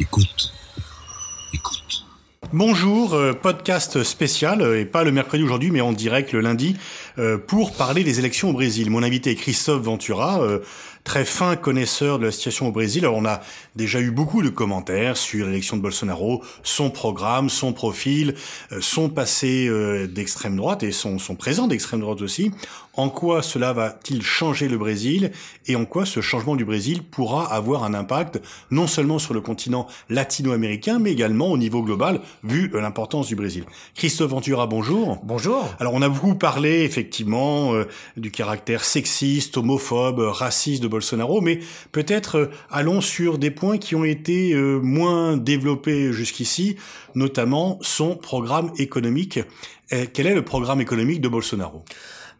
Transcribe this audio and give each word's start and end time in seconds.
Écoute. 0.00 0.50
Écoute. 1.52 2.06
Bonjour, 2.54 3.12
euh, 3.12 3.34
podcast 3.34 4.02
spécial, 4.02 4.62
euh, 4.62 4.80
et 4.80 4.86
pas 4.86 5.04
le 5.04 5.12
mercredi 5.12 5.42
aujourd'hui, 5.42 5.70
mais 5.70 5.82
en 5.82 5.92
direct 5.92 6.32
le 6.32 6.40
lundi, 6.40 6.74
euh, 7.18 7.36
pour 7.36 7.74
parler 7.74 8.02
des 8.02 8.18
élections 8.18 8.48
au 8.48 8.52
Brésil. 8.54 8.88
Mon 8.88 9.02
invité 9.02 9.32
est 9.32 9.34
Christophe 9.34 9.82
Ventura, 9.82 10.40
très 11.04 11.24
fin 11.24 11.56
connaisseur 11.56 12.18
de 12.18 12.26
la 12.26 12.32
situation 12.32 12.68
au 12.68 12.72
Brésil. 12.72 13.04
Alors 13.04 13.16
on 13.16 13.24
a 13.24 13.40
déjà 13.76 14.00
eu 14.00 14.10
beaucoup 14.10 14.42
de 14.42 14.48
commentaires 14.48 15.16
sur 15.16 15.46
l'élection 15.46 15.76
de 15.76 15.82
Bolsonaro, 15.82 16.42
son 16.62 16.90
programme, 16.90 17.50
son 17.50 17.72
profil, 17.72 18.34
son 18.80 19.08
passé 19.08 19.70
d'extrême 20.08 20.56
droite 20.56 20.82
et 20.82 20.92
son, 20.92 21.18
son 21.18 21.34
présent 21.34 21.66
d'extrême 21.66 22.00
droite 22.00 22.22
aussi. 22.22 22.50
En 22.94 23.08
quoi 23.08 23.40
cela 23.42 23.72
va-t-il 23.72 24.20
changer 24.20 24.68
le 24.68 24.76
Brésil 24.76 25.30
et 25.66 25.76
en 25.76 25.84
quoi 25.84 26.04
ce 26.04 26.20
changement 26.20 26.56
du 26.56 26.64
Brésil 26.64 27.02
pourra 27.02 27.50
avoir 27.50 27.84
un 27.84 27.94
impact 27.94 28.42
non 28.70 28.88
seulement 28.88 29.18
sur 29.18 29.32
le 29.32 29.40
continent 29.40 29.86
latino-américain, 30.08 30.98
mais 30.98 31.12
également 31.12 31.46
au 31.52 31.56
niveau 31.56 31.82
global, 31.82 32.20
vu 32.42 32.70
l'importance 32.74 33.28
du 33.28 33.36
Brésil? 33.36 33.64
Christophe 33.94 34.32
Ventura, 34.32 34.66
bonjour. 34.66 35.18
Bonjour. 35.22 35.72
Alors 35.78 35.94
on 35.94 36.02
a 36.02 36.08
beaucoup 36.08 36.34
parlé 36.34 36.82
effectivement 36.82 37.74
euh, 37.74 37.86
du 38.16 38.30
caractère 38.30 38.84
sexiste, 38.84 39.56
homophobe, 39.56 40.18
raciste 40.18 40.82
de 40.82 40.88
Bolsonaro, 40.90 41.40
mais 41.40 41.60
peut-être 41.92 42.36
euh, 42.36 42.46
allons 42.70 43.00
sur 43.00 43.38
des 43.38 43.50
points 43.50 43.78
qui 43.78 43.94
ont 43.94 44.04
été 44.04 44.52
euh, 44.52 44.78
moins 44.80 45.36
développés 45.36 46.12
jusqu'ici, 46.12 46.76
notamment 47.14 47.78
son 47.80 48.16
programme 48.16 48.72
économique. 48.78 49.40
quel 50.12 50.26
est 50.26 50.34
le 50.34 50.44
programme 50.44 50.80
économique 50.80 51.20
de 51.20 51.28
Bolsonaro? 51.28 51.84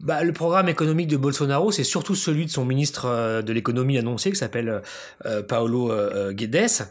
Bah, 0.00 0.24
le 0.24 0.32
programme 0.32 0.70
économique 0.70 1.08
de 1.08 1.18
Bolsonaro, 1.18 1.72
c'est 1.72 1.84
surtout 1.84 2.14
celui 2.14 2.46
de 2.46 2.50
son 2.50 2.64
ministre 2.64 3.04
euh, 3.06 3.42
de 3.42 3.52
l'économie 3.52 3.98
annoncé, 3.98 4.30
qui 4.30 4.38
s'appelle 4.38 4.80
euh, 5.26 5.42
Paolo 5.42 5.92
euh, 5.92 6.32
Guedes, 6.32 6.88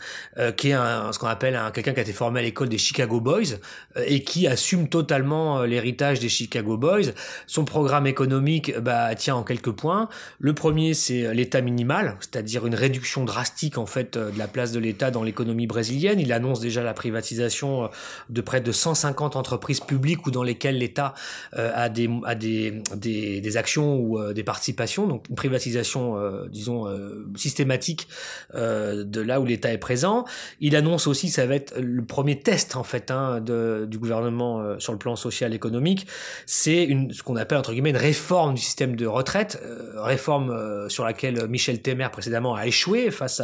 qui 0.56 0.70
est 0.70 0.74
un, 0.74 1.12
ce 1.12 1.18
qu'on 1.18 1.28
appelle 1.28 1.56
un, 1.56 1.72
quelqu'un 1.72 1.94
qui 1.94 2.00
a 2.00 2.04
été 2.04 2.14
formé 2.14 2.40
à 2.40 2.44
l'école 2.44 2.70
des 2.70 2.78
Chicago 2.78 3.20
Boys 3.20 3.58
et 4.06 4.24
qui 4.24 4.48
assume 4.48 4.90
totalement 4.90 5.64
l'héritage 5.64 6.20
des 6.20 6.30
Chicago 6.30 6.78
Boys. 6.78 7.12
Son 7.48 7.66
programme 7.66 8.06
économique 8.06 8.78
bah, 8.80 9.14
tient 9.16 9.36
en 9.36 9.44
quelques 9.44 9.72
points. 9.72 10.08
Le 10.40 10.54
premier, 10.54 10.94
c'est 10.94 11.34
l'État 11.34 11.62
minimal, 11.62 12.18
c'est-à-dire 12.20 12.66
une 12.68 12.76
réduction 12.76 13.26
drastique 13.26 13.78
en 13.78 13.86
fait 13.86 14.18
de 14.18 14.38
la 14.38 14.48
place 14.48 14.72
de 14.72 14.80
l'État 14.80 15.12
dans 15.12 15.23
l'économie 15.23 15.68
brésilienne. 15.68 16.20
Il 16.20 16.32
annonce 16.32 16.60
déjà 16.60 16.84
la 16.84 16.94
privatisation 16.94 17.90
de 18.30 18.42
près 18.42 18.62
de 18.62 18.72
150 18.72 19.36
entreprises 19.36 19.80
publiques 19.80 20.28
ou 20.28 20.32
dans 20.32 20.44
lesquelles 20.44 20.78
l'État 20.78 21.14
a 21.54 21.90
des, 21.90 22.10
a 22.26 22.36
des 22.36 22.82
des, 23.00 23.42
des 23.42 23.58
actions 23.58 23.95
ou 23.95 24.19
euh, 24.19 24.33
des 24.33 24.44
participations, 24.44 25.08
donc 25.08 25.25
une 25.30 25.36
privatisation, 25.36 26.17
euh, 26.17 26.47
disons, 26.50 26.88
euh, 26.88 27.25
systématique 27.36 28.08
de 28.53 29.22
là 29.22 29.39
où 29.39 29.45
l'État 29.45 29.72
est 29.72 29.78
présent. 29.78 30.25
Il 30.59 30.75
annonce 30.75 31.08
aussi, 31.08 31.30
ça 31.30 31.45
va 31.45 31.55
être 31.55 31.77
le 31.80 32.03
premier 32.03 32.39
test 32.39 32.75
en 32.75 32.83
fait 32.83 33.11
hein, 33.11 33.39
de, 33.39 33.86
du 33.89 33.97
gouvernement 33.97 34.80
sur 34.80 34.94
le 34.94 35.00
plan 35.00 35.16
social 35.16 35.53
économique, 35.53 36.08
c'est 36.45 36.88
ce 37.11 37.23
qu'on 37.23 37.36
appelle 37.36 37.58
entre 37.58 37.72
guillemets 37.72 37.92
une 37.92 37.97
réforme 37.97 38.55
du 38.55 38.61
système 38.61 38.95
de 38.95 39.05
retraite, 39.05 39.61
réforme 39.95 40.89
sur 40.89 41.05
laquelle 41.05 41.47
Michel 41.47 41.81
Temer 41.81 42.09
précédemment 42.11 42.55
a 42.55 42.67
échoué 42.67 43.11
face 43.11 43.42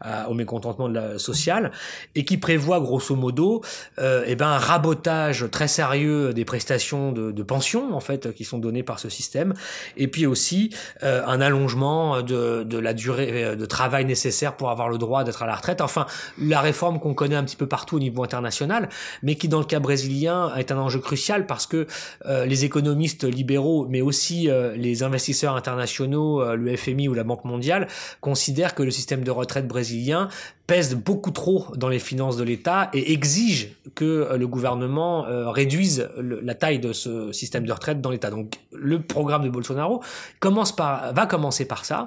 à, 0.00 0.28
au 0.28 0.34
mécontentement 0.34 0.88
de 0.88 0.94
la 0.94 1.18
sociale 1.18 1.72
et 2.14 2.24
qui 2.24 2.38
prévoit 2.38 2.80
grosso 2.80 3.14
modo 3.16 3.62
eh 3.98 4.36
ben 4.36 4.48
un 4.48 4.58
rabotage 4.58 5.46
très 5.50 5.68
sérieux 5.68 6.32
des 6.32 6.44
prestations 6.44 7.12
de, 7.12 7.32
de 7.32 7.42
pension 7.42 7.94
en 7.94 8.00
fait 8.00 8.32
qui 8.32 8.44
sont 8.44 8.58
données 8.58 8.82
par 8.82 8.93
ce 8.98 9.08
système, 9.08 9.54
et 9.96 10.08
puis 10.08 10.26
aussi 10.26 10.70
euh, 11.02 11.22
un 11.26 11.40
allongement 11.40 12.22
de, 12.22 12.62
de, 12.64 12.78
la 12.78 12.94
durée 12.94 13.44
euh, 13.44 13.56
de 13.56 13.66
travail 13.66 14.04
nécessaire 14.04 14.56
pour 14.56 14.70
avoir 14.70 14.88
le 14.88 14.98
droit 14.98 15.24
d'être 15.24 15.42
à 15.42 15.46
la 15.46 15.54
retraite. 15.54 15.80
Enfin, 15.80 16.06
la 16.38 16.60
réforme 16.60 17.00
qu'on 17.00 17.14
connaît 17.14 17.36
un 17.36 17.44
petit 17.44 17.56
peu 17.56 17.66
partout 17.66 17.96
au 17.96 18.00
niveau 18.00 18.22
international, 18.22 18.88
mais 19.22 19.36
qui 19.36 19.48
dans 19.48 19.58
le 19.58 19.64
cas 19.64 19.80
brésilien 19.80 20.54
est 20.56 20.72
un 20.72 20.78
enjeu 20.78 21.00
crucial 21.00 21.46
parce 21.46 21.66
que 21.66 21.86
euh, 22.26 22.44
les 22.46 22.64
économistes 22.64 23.24
libéraux, 23.24 23.86
mais 23.88 24.00
aussi 24.00 24.48
les 24.76 25.02
investisseurs 25.02 25.56
internationaux, 25.56 26.54
le 26.54 26.76
FMI 26.76 27.08
ou 27.08 27.14
la 27.14 27.24
Banque 27.24 27.44
mondiale, 27.44 27.88
considèrent 28.20 28.74
que 28.74 28.82
le 28.82 28.90
système 28.90 29.24
de 29.24 29.30
retraite 29.30 29.66
brésilien 29.66 30.28
pèse 30.66 30.94
beaucoup 30.94 31.30
trop 31.30 31.66
dans 31.76 31.88
les 31.88 31.98
finances 31.98 32.36
de 32.36 32.44
l'État 32.44 32.90
et 32.92 33.12
exige 33.12 33.76
que 33.94 34.34
le 34.36 34.46
gouvernement 34.48 35.24
réduise 35.50 36.08
la 36.18 36.54
taille 36.54 36.78
de 36.78 36.92
ce 36.92 37.32
système 37.32 37.66
de 37.66 37.72
retraite 37.72 38.00
dans 38.00 38.10
l'État. 38.10 38.30
Donc 38.30 38.54
le 38.84 39.00
programme 39.00 39.42
de 39.42 39.48
Bolsonaro 39.48 40.02
commence 40.40 40.74
par, 40.74 41.12
va 41.12 41.26
commencer 41.26 41.64
par 41.64 41.84
ça, 41.84 42.06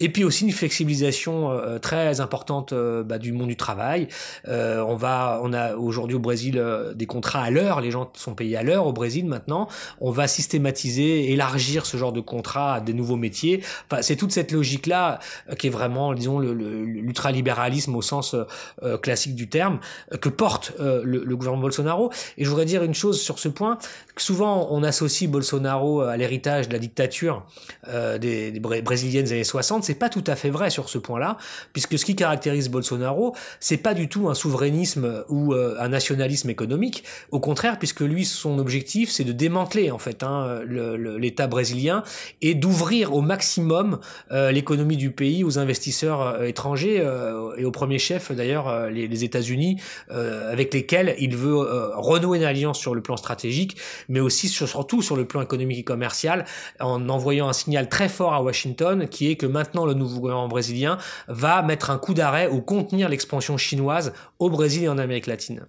et 0.00 0.08
puis 0.10 0.24
aussi 0.24 0.44
une 0.44 0.52
flexibilisation 0.52 1.50
euh, 1.50 1.78
très 1.78 2.20
importante 2.20 2.72
euh, 2.72 3.02
bah, 3.02 3.18
du 3.18 3.32
monde 3.32 3.48
du 3.48 3.56
travail. 3.56 4.08
Euh, 4.46 4.84
on 4.86 4.94
va, 4.94 5.40
on 5.42 5.52
a 5.52 5.74
aujourd'hui 5.74 6.16
au 6.16 6.20
Brésil 6.20 6.62
des 6.94 7.06
contrats 7.06 7.42
à 7.42 7.50
l'heure, 7.50 7.80
les 7.80 7.90
gens 7.90 8.10
sont 8.14 8.34
payés 8.34 8.56
à 8.56 8.62
l'heure 8.62 8.86
au 8.86 8.92
Brésil 8.92 9.26
maintenant. 9.26 9.68
On 10.00 10.10
va 10.10 10.28
systématiser, 10.28 11.32
élargir 11.32 11.86
ce 11.86 11.96
genre 11.96 12.12
de 12.12 12.20
contrats 12.20 12.74
à 12.74 12.80
des 12.80 12.92
nouveaux 12.92 13.16
métiers. 13.16 13.62
Enfin, 13.90 14.02
c'est 14.02 14.16
toute 14.16 14.32
cette 14.32 14.52
logique 14.52 14.86
là 14.86 15.18
qui 15.58 15.68
est 15.68 15.70
vraiment, 15.70 16.12
disons, 16.12 16.38
l'ultralibéralisme 16.38 17.96
au 17.96 18.02
sens 18.02 18.36
classique 19.02 19.34
du 19.34 19.48
terme 19.48 19.80
que 20.20 20.28
porte 20.28 20.74
le, 20.78 21.24
le 21.24 21.36
gouvernement 21.36 21.62
Bolsonaro. 21.62 22.10
Et 22.36 22.44
je 22.44 22.50
voudrais 22.50 22.66
dire 22.66 22.82
une 22.82 22.94
chose 22.94 23.20
sur 23.20 23.38
ce 23.38 23.48
point 23.48 23.78
souvent 24.20 24.68
on 24.70 24.82
associe 24.82 25.30
Bolsonaro 25.30 26.02
à 26.08 26.16
l'héritage 26.16 26.68
de 26.68 26.72
la 26.72 26.78
dictature 26.78 27.46
euh, 27.88 28.18
des, 28.18 28.50
des, 28.50 28.60
brésiliennes 28.60 29.24
des 29.24 29.32
années 29.32 29.44
60, 29.44 29.84
c'est 29.84 29.94
pas 29.94 30.08
tout 30.08 30.24
à 30.26 30.36
fait 30.36 30.50
vrai 30.50 30.70
sur 30.70 30.88
ce 30.88 30.98
point-là, 30.98 31.36
puisque 31.72 31.98
ce 31.98 32.04
qui 32.04 32.16
caractérise 32.16 32.68
Bolsonaro, 32.68 33.34
c'est 33.60 33.76
pas 33.76 33.94
du 33.94 34.08
tout 34.08 34.28
un 34.28 34.34
souverainisme 34.34 35.24
ou 35.28 35.54
euh, 35.54 35.76
un 35.78 35.88
nationalisme 35.88 36.50
économique, 36.50 37.04
au 37.30 37.40
contraire, 37.40 37.78
puisque 37.78 38.00
lui 38.00 38.24
son 38.24 38.58
objectif 38.58 39.10
c'est 39.10 39.24
de 39.24 39.32
démanteler 39.32 39.90
en 39.90 39.98
fait 39.98 40.22
hein, 40.22 40.60
l'État 40.66 41.46
brésilien 41.46 42.02
et 42.42 42.54
d'ouvrir 42.54 43.14
au 43.14 43.20
maximum 43.20 44.00
euh, 44.32 44.50
l'économie 44.50 44.96
du 44.96 45.10
pays 45.10 45.44
aux 45.44 45.58
investisseurs 45.58 46.22
euh, 46.22 46.44
étrangers 46.44 47.00
euh, 47.00 47.54
et 47.56 47.64
au 47.64 47.70
premier 47.70 47.98
chef 47.98 48.32
d'ailleurs 48.32 48.90
les, 48.90 49.08
les 49.08 49.24
États-Unis 49.24 49.80
avec 50.08 50.72
lesquels 50.74 51.14
il 51.18 51.36
veut 51.36 51.56
renouer 51.94 52.38
une 52.38 52.44
alliance 52.44 52.78
sur 52.78 52.94
le 52.94 53.02
plan 53.02 53.16
stratégique 53.16 53.76
mais 54.08 54.20
aussi 54.20 54.48
surtout 54.48 55.02
sur 55.02 55.16
le 55.16 55.24
plan 55.26 55.42
économique 55.42 55.78
et 55.78 55.84
commercial, 55.84 55.97
en 56.80 57.08
envoyant 57.08 57.48
un 57.48 57.52
signal 57.52 57.88
très 57.88 58.08
fort 58.08 58.34
à 58.34 58.42
Washington, 58.42 59.08
qui 59.08 59.30
est 59.30 59.36
que 59.36 59.46
maintenant 59.46 59.86
le 59.86 59.94
nouveau 59.94 60.20
gouvernement 60.20 60.48
brésilien 60.48 60.98
va 61.28 61.62
mettre 61.62 61.90
un 61.90 61.98
coup 61.98 62.14
d'arrêt 62.14 62.48
ou 62.48 62.60
contenir 62.60 63.08
l'expansion 63.08 63.56
chinoise 63.56 64.12
au 64.38 64.50
Brésil 64.50 64.84
et 64.84 64.88
en 64.88 64.98
Amérique 64.98 65.26
latine. 65.26 65.66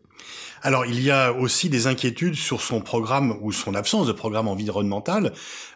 Alors, 0.62 0.86
il 0.86 1.02
y 1.02 1.10
a 1.10 1.32
aussi 1.32 1.70
des 1.70 1.88
inquiétudes 1.88 2.36
sur 2.36 2.62
son 2.62 2.82
programme 2.82 3.38
ou 3.42 3.52
son 3.52 3.76
absence 3.76 4.08
de 4.08 4.12
programme 4.12 4.48
environnemental. 4.48 5.32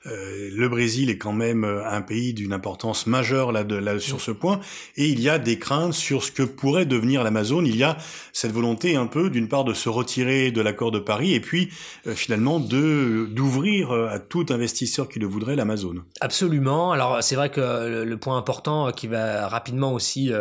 Euh, 0.06 0.50
le 0.52 0.68
Brésil 0.68 1.10
est 1.10 1.18
quand 1.18 1.32
même 1.32 1.64
euh, 1.64 1.88
un 1.88 2.02
pays 2.02 2.34
d'une 2.34 2.52
importance 2.52 3.08
majeure 3.08 3.54
là, 3.54 3.64
de, 3.64 3.76
là 3.76 3.98
sur 4.00 4.20
ce 4.20 4.32
point, 4.32 4.60
et 4.98 5.08
il 5.08 5.22
y 5.22 5.30
a 5.30 5.40
des 5.40 5.58
craintes 5.58 5.94
sur 5.94 6.24
ce 6.24 6.32
que 6.32 6.44
pourrait 6.44 6.86
devenir 6.86 7.24
l'Amazon. 7.24 7.64
Il 7.64 7.78
y 7.78 7.84
a 7.84 7.98
cette 8.34 8.52
volonté 8.52 8.98
un 8.98 9.08
peu, 9.08 9.30
d'une 9.30 9.48
part, 9.48 9.64
de 9.64 9.74
se 9.74 9.88
retirer 9.88 10.52
de 10.52 10.62
l'accord 10.62 10.92
de 10.92 11.00
Paris, 11.00 11.34
et 11.34 11.40
puis 11.40 11.70
euh, 12.08 12.16
finalement 12.16 12.60
de 12.60 13.30
d'ouvrir 13.32 13.92
à 13.92 14.20
tout 14.20 14.46
investisseur 14.50 15.08
qui 15.08 15.20
le 15.20 15.28
voudrait 15.28 15.56
l'Amazon. 15.56 15.96
Absolument. 16.20 16.92
Alors, 16.92 17.24
c'est 17.24 17.36
vrai 17.36 17.50
que 17.50 18.04
le, 18.04 18.18
point 18.18 18.38
important 18.38 18.92
qui 18.92 19.08
va 19.08 19.48
rapidement 19.48 19.94
aussi 19.94 20.32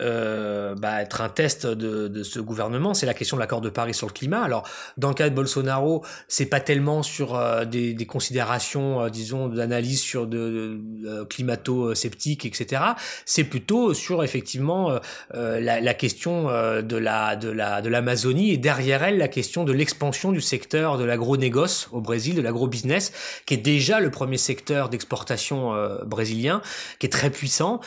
euh, 0.00 0.74
bah, 0.74 1.02
être 1.02 1.20
un 1.20 1.28
test 1.28 1.66
de, 1.66 2.08
de 2.08 2.22
ce 2.22 2.38
gouvernement, 2.38 2.94
c'est 2.94 3.06
la 3.06 3.14
question 3.14 3.36
de 3.36 3.40
l'accord 3.44 3.60
de 3.60 3.68
Paris 3.68 3.92
sur 3.92 4.06
le 4.06 4.12
climat. 4.12 4.42
Alors, 4.42 4.66
dans 4.96 5.08
le 5.08 5.14
cas 5.14 5.28
de 5.28 5.34
Bolsonaro, 5.34 6.02
c'est 6.28 6.46
pas 6.46 6.60
tellement 6.60 7.02
sur 7.02 7.34
euh, 7.34 7.66
des, 7.66 7.92
des, 7.92 8.06
considérations, 8.06 9.02
euh, 9.02 9.10
disons, 9.10 9.48
d'analyse 9.48 10.00
sur 10.00 10.26
de, 10.26 10.80
de 10.80 11.24
climato-sceptiques, 11.24 12.46
etc. 12.46 12.82
C'est 13.26 13.44
plutôt 13.44 13.92
sur 13.92 14.24
effectivement 14.24 14.98
euh, 15.34 15.60
la, 15.60 15.80
la, 15.82 15.94
question 15.94 16.44
de 16.44 16.96
la 16.96 17.36
de 17.36 17.50
la 17.50 17.82
de 17.82 17.88
l'Amazonie 17.88 18.50
et 18.50 18.56
derrière 18.56 19.02
elle 19.02 19.18
la 19.18 19.28
question 19.28 19.64
de 19.64 19.72
l'expansion 19.72 20.32
du 20.32 20.40
secteur 20.40 20.96
de 20.96 21.04
l'agro-négoce 21.04 21.88
au 21.92 22.00
Brésil, 22.00 22.34
de 22.34 22.40
l'agro-business, 22.40 23.12
qui 23.44 23.54
est 23.54 23.58
déjà 23.58 24.00
le 24.00 24.10
premier 24.10 24.38
secteur 24.38 24.88
d'exportation 24.88 25.72
brésilien, 26.06 26.62
qui 26.98 27.06
est 27.06 27.10
très 27.10 27.30
puissant, 27.30 27.80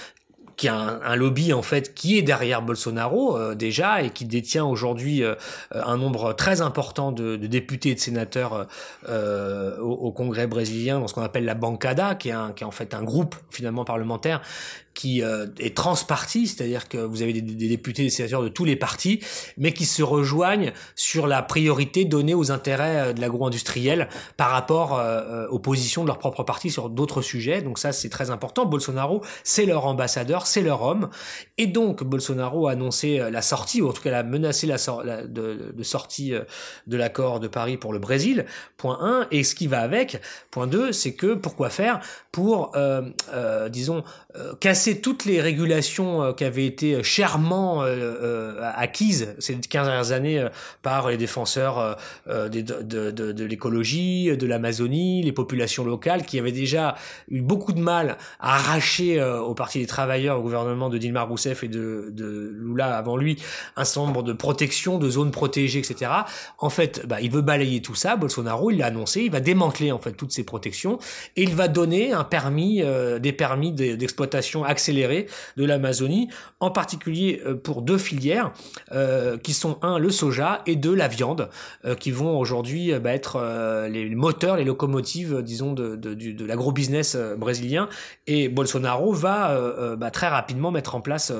qui 0.57 0.67
a 0.67 0.75
un, 0.75 1.15
lobby 1.15 1.53
en 1.53 1.61
fait 1.61 1.93
qui 1.93 2.17
est 2.17 2.23
derrière 2.23 2.63
Bolsonaro 2.63 3.37
euh, 3.37 3.55
déjà 3.55 4.01
et 4.01 4.09
qui 4.09 4.25
détient 4.25 4.65
aujourd'hui 4.65 5.23
euh, 5.23 5.35
un 5.71 5.97
nombre 5.97 6.33
très 6.33 6.61
important 6.61 7.11
de, 7.11 7.37
députés 7.37 7.91
et 7.91 7.95
de 7.95 7.99
sénateurs 7.99 8.67
euh, 9.07 9.77
au, 9.77 9.91
au, 9.91 10.11
Congrès 10.11 10.47
brésilien 10.47 10.99
dans 10.99 11.07
ce 11.07 11.13
qu'on 11.13 11.21
appelle 11.21 11.45
la 11.45 11.53
bancada, 11.53 12.15
qui 12.15 12.29
est, 12.29 12.55
qui 12.55 12.63
est 12.63 12.67
en 12.67 12.71
fait 12.71 12.95
un 12.95 13.03
groupe 13.03 13.35
finalement 13.51 13.85
parlementaire 13.85 14.41
qui 14.97 15.21
est 15.21 15.75
transparti, 15.77 16.47
c'est-à-dire 16.47 16.89
que 16.89 16.97
vous 16.97 17.21
avez 17.21 17.31
des, 17.31 17.67
députés, 17.67 18.01
des 18.01 18.09
sénateurs 18.09 18.41
de 18.41 18.47
tous 18.47 18.65
les 18.65 18.75
partis, 18.75 19.19
mais 19.55 19.71
qui 19.71 19.85
se 19.85 20.01
rejoignent 20.01 20.73
sur 20.95 21.27
la 21.27 21.43
priorité 21.43 22.03
donnée 22.03 22.33
aux 22.33 22.51
intérêts 22.51 23.13
de 23.13 23.21
l'agro-industriel 23.21 24.09
par 24.37 24.49
rapport 24.49 24.99
aux 25.51 25.59
positions 25.59 26.01
de 26.01 26.07
leur 26.07 26.17
propre 26.17 26.41
parti 26.41 26.71
sur 26.71 26.89
d'autres 26.89 27.21
sujets. 27.21 27.61
Donc 27.61 27.77
ça, 27.77 27.91
c'est 27.91 28.09
très 28.09 28.31
important. 28.31 28.65
Bolsonaro, 28.65 29.21
c'est 29.43 29.67
leur 29.67 29.85
ambassadeur, 29.85 30.47
c'est 30.47 30.63
leur 30.63 30.81
homme, 30.81 31.09
et 31.59 31.67
donc 31.67 32.03
Bolsonaro 32.03 32.67
a 32.67 32.71
annoncé 32.71 33.19
la 33.29 33.41
sortie, 33.43 33.83
ou 33.83 33.89
en 33.89 33.93
tout 33.93 34.01
cas 34.01 34.17
a 34.17 34.23
menacé 34.23 34.65
la, 34.65 34.79
sortie 35.83 36.33
de 36.87 36.97
l'accord 36.97 37.39
de 37.39 37.47
Paris 37.47 37.77
pour 37.77 37.93
le 37.93 37.99
Brésil, 37.99 38.45
point 38.77 38.97
1, 38.99 39.27
et 39.29 39.43
ce 39.43 39.53
qui 39.53 39.67
va 39.67 39.81
avec, 39.81 40.19
point 40.49 40.65
2, 40.65 40.91
c'est 40.91 41.13
que 41.13 41.35
pourquoi 41.35 41.69
faire 41.69 41.99
pour, 42.31 42.71
euh, 42.75 43.01
euh, 43.33 43.69
disons, 43.69 44.03
euh, 44.35 44.53
toutes 44.95 45.25
les 45.25 45.41
régulations 45.41 46.23
euh, 46.23 46.33
qui 46.33 46.43
avaient 46.43 46.65
été 46.65 47.03
chèrement 47.03 47.83
euh, 47.83 48.59
acquises 48.75 49.35
ces 49.39 49.55
15 49.55 49.85
dernières 49.87 50.11
années 50.11 50.47
par 50.81 51.09
les 51.09 51.17
défenseurs 51.17 51.97
de, 52.27 52.47
de, 52.47 53.11
de, 53.11 53.31
de 53.31 53.45
l'écologie, 53.45 54.35
de 54.35 54.47
l'Amazonie, 54.47 55.23
les 55.23 55.31
populations 55.31 55.83
locales, 55.83 56.25
qui 56.25 56.39
avaient 56.39 56.51
déjà 56.51 56.95
eu 57.29 57.41
beaucoup 57.41 57.73
de 57.73 57.79
mal 57.79 58.17
à 58.39 58.55
arracher 58.55 59.21
au 59.21 59.53
Parti 59.53 59.79
des 59.79 59.87
travailleurs, 59.87 60.39
au 60.39 60.41
gouvernement 60.41 60.89
de 60.89 60.97
Dilma 60.97 61.23
Rousseff 61.23 61.63
et 61.63 61.67
de, 61.67 62.09
de 62.11 62.53
Lula 62.55 62.97
avant 62.97 63.17
lui, 63.17 63.37
un 63.75 63.83
certain 63.83 64.07
nombre 64.07 64.23
de 64.23 64.33
protections, 64.33 64.97
de 64.97 65.09
zones 65.09 65.31
protégées, 65.31 65.79
etc. 65.79 66.11
En 66.57 66.69
fait, 66.69 67.05
bah, 67.05 67.21
il 67.21 67.31
veut 67.31 67.41
balayer 67.41 67.81
tout 67.81 67.95
ça. 67.95 68.15
Bolsonaro, 68.15 68.71
il 68.71 68.77
l'a 68.77 68.87
annoncé, 68.87 69.21
il 69.21 69.31
va 69.31 69.39
démanteler 69.39 69.91
en 69.91 69.99
fait 69.99 70.13
toutes 70.13 70.31
ces 70.31 70.43
protections 70.43 70.99
et 71.35 71.43
il 71.43 71.55
va 71.55 71.67
donner 71.67 72.13
un 72.13 72.23
permis, 72.23 72.81
euh, 72.81 73.19
des 73.19 73.33
permis 73.33 73.71
d'exploitation 73.71 74.63
accélérée 74.77 75.25
de 75.57 75.65
l'Amazonie, 75.65 76.29
en 76.59 76.69
particulier 76.69 77.41
euh, 77.45 77.55
pour 77.55 77.81
deux 77.81 77.97
filières 77.97 78.51
euh, 78.91 79.37
qui 79.37 79.53
sont 79.53 79.79
un 79.81 79.97
le 79.97 80.11
soja 80.11 80.61
et 80.67 80.75
deux 80.75 80.93
la 80.93 81.07
viande, 81.07 81.49
qui 81.99 82.11
vont 82.11 82.37
aujourd'hui 82.37 82.93
bah, 82.99 83.13
être 83.13 83.87
les 83.89 84.09
moteurs, 84.13 84.57
les 84.57 84.63
locomotives, 84.63 85.41
disons 85.41 85.73
de 85.73 86.45
l'agro-business 86.45 87.17
brésilien. 87.37 87.89
Et 88.27 88.49
Bolsonaro 88.49 89.13
va 89.13 89.95
bah, 89.95 90.11
très 90.11 90.27
rapidement 90.27 90.71
mettre 90.71 90.95
en 90.95 91.01
place 91.01 91.31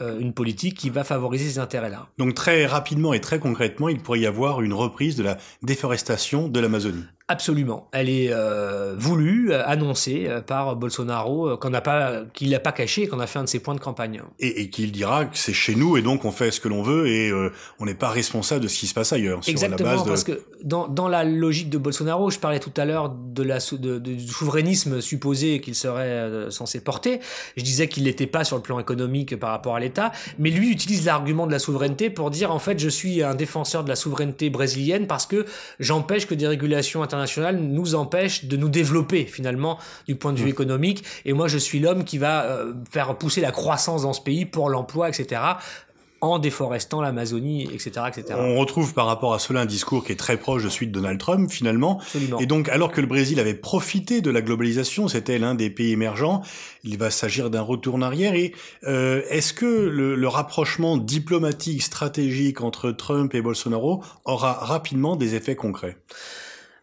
une 0.00 0.32
politique 0.32 0.76
qui 0.76 0.90
va 0.90 1.04
favoriser 1.04 1.48
ces 1.50 1.58
intérêts-là. 1.58 2.08
Donc 2.18 2.34
très 2.34 2.66
rapidement 2.66 3.12
et 3.12 3.20
très 3.20 3.38
concrètement, 3.38 3.88
il 3.88 4.00
pourrait 4.00 4.20
y 4.20 4.26
avoir 4.26 4.62
une 4.62 4.72
reprise 4.72 5.16
de 5.16 5.22
la 5.22 5.36
déforestation 5.62 6.48
de 6.48 6.60
l'Amazonie. 6.60 7.04
Absolument. 7.30 7.88
Elle 7.92 8.08
est 8.08 8.30
euh, 8.32 8.96
voulue, 8.98 9.52
euh, 9.52 9.62
annoncée 9.64 10.26
euh, 10.26 10.40
par 10.40 10.74
Bolsonaro, 10.74 11.56
qu'on 11.58 11.70
n'a 11.70 11.80
pas, 11.80 12.22
qu'il 12.34 12.50
n'a 12.50 12.58
pas 12.58 12.72
caché, 12.72 13.06
qu'on 13.06 13.20
a 13.20 13.28
fait 13.28 13.38
un 13.38 13.44
de 13.44 13.48
ses 13.48 13.60
points 13.60 13.76
de 13.76 13.80
campagne. 13.80 14.20
Et, 14.40 14.62
et 14.62 14.68
qu'il 14.68 14.90
dira 14.90 15.26
que 15.26 15.38
c'est 15.38 15.52
chez 15.52 15.76
nous 15.76 15.96
et 15.96 16.02
donc 16.02 16.24
on 16.24 16.32
fait 16.32 16.50
ce 16.50 16.58
que 16.58 16.66
l'on 16.66 16.82
veut 16.82 17.06
et 17.06 17.32
on 17.78 17.86
n'est 17.86 17.94
pas 17.94 18.08
responsable 18.08 18.64
de 18.64 18.66
ce 18.66 18.80
qui 18.80 18.88
se 18.88 18.94
passe 18.94 19.12
ailleurs. 19.12 19.38
Exactement, 19.46 19.78
sur 19.78 19.86
la 19.86 19.92
base 19.92 20.04
de... 20.04 20.08
parce 20.08 20.24
que 20.24 20.42
dans, 20.64 20.88
dans 20.88 21.06
la 21.06 21.22
logique 21.22 21.70
de 21.70 21.78
Bolsonaro, 21.78 22.30
je 22.30 22.40
parlais 22.40 22.58
tout 22.58 22.72
à 22.76 22.84
l'heure 22.84 23.10
de 23.10 23.44
la 23.44 23.58
de, 23.58 23.98
du 23.98 24.26
souverainisme 24.26 25.00
supposé 25.00 25.60
qu'il 25.60 25.76
serait 25.76 26.50
censé 26.50 26.80
porter. 26.80 27.20
Je 27.56 27.62
disais 27.62 27.86
qu'il 27.86 28.02
n'était 28.02 28.26
pas 28.26 28.42
sur 28.42 28.56
le 28.56 28.62
plan 28.62 28.80
économique 28.80 29.38
par 29.38 29.50
rapport 29.50 29.76
à 29.76 29.80
l'État, 29.80 30.10
mais 30.40 30.50
lui 30.50 30.72
utilise 30.72 31.04
l'argument 31.04 31.46
de 31.46 31.52
la 31.52 31.60
souveraineté 31.60 32.10
pour 32.10 32.30
dire 32.30 32.50
en 32.50 32.58
fait 32.58 32.80
je 32.80 32.88
suis 32.88 33.22
un 33.22 33.36
défenseur 33.36 33.84
de 33.84 33.88
la 33.88 33.96
souveraineté 33.96 34.50
brésilienne 34.50 35.06
parce 35.06 35.26
que 35.26 35.46
j'empêche 35.78 36.26
que 36.26 36.34
des 36.34 36.48
régulations 36.48 37.04
internationales 37.04 37.19
nous 37.52 37.94
empêche 37.94 38.44
de 38.44 38.56
nous 38.56 38.68
développer 38.68 39.24
finalement 39.24 39.78
du 40.06 40.16
point 40.16 40.32
de 40.32 40.38
vue 40.38 40.46
mmh. 40.46 40.48
économique. 40.48 41.04
Et 41.24 41.32
moi, 41.32 41.48
je 41.48 41.58
suis 41.58 41.80
l'homme 41.80 42.04
qui 42.04 42.18
va 42.18 42.44
euh, 42.44 42.72
faire 42.90 43.16
pousser 43.16 43.40
la 43.40 43.50
croissance 43.50 44.02
dans 44.02 44.12
ce 44.12 44.20
pays 44.20 44.46
pour 44.46 44.70
l'emploi, 44.70 45.08
etc 45.08 45.40
en 46.20 46.38
déforestant 46.38 47.00
l'Amazonie, 47.00 47.64
etc., 47.72 48.06
etc. 48.08 48.38
On 48.38 48.58
retrouve 48.58 48.92
par 48.92 49.06
rapport 49.06 49.32
à 49.32 49.38
cela 49.38 49.60
un 49.60 49.66
discours 49.66 50.04
qui 50.04 50.12
est 50.12 50.16
très 50.16 50.36
proche 50.36 50.62
de 50.64 50.68
celui 50.68 50.86
de 50.86 50.92
Donald 50.92 51.18
Trump 51.18 51.50
finalement. 51.50 51.98
Absolument. 51.98 52.38
Et 52.40 52.46
donc, 52.46 52.68
alors 52.68 52.92
que 52.92 53.00
le 53.00 53.06
Brésil 53.06 53.40
avait 53.40 53.54
profité 53.54 54.20
de 54.20 54.30
la 54.30 54.42
globalisation, 54.42 55.08
c'était 55.08 55.38
l'un 55.38 55.54
des 55.54 55.70
pays 55.70 55.92
émergents, 55.92 56.42
il 56.84 56.98
va 56.98 57.10
s'agir 57.10 57.50
d'un 57.50 57.62
retour 57.62 57.94
en 57.94 58.02
arrière. 58.02 58.34
Et 58.34 58.52
euh, 58.86 59.22
est-ce 59.30 59.54
que 59.54 59.66
le, 59.66 60.14
le, 60.14 60.28
rapprochement 60.28 60.96
diplomatique, 60.96 61.82
stratégique 61.82 62.60
entre 62.60 62.90
Trump 62.92 63.34
et 63.34 63.40
Bolsonaro 63.40 64.02
aura 64.24 64.52
rapidement 64.52 65.16
des 65.16 65.34
effets 65.34 65.56
concrets? 65.56 65.96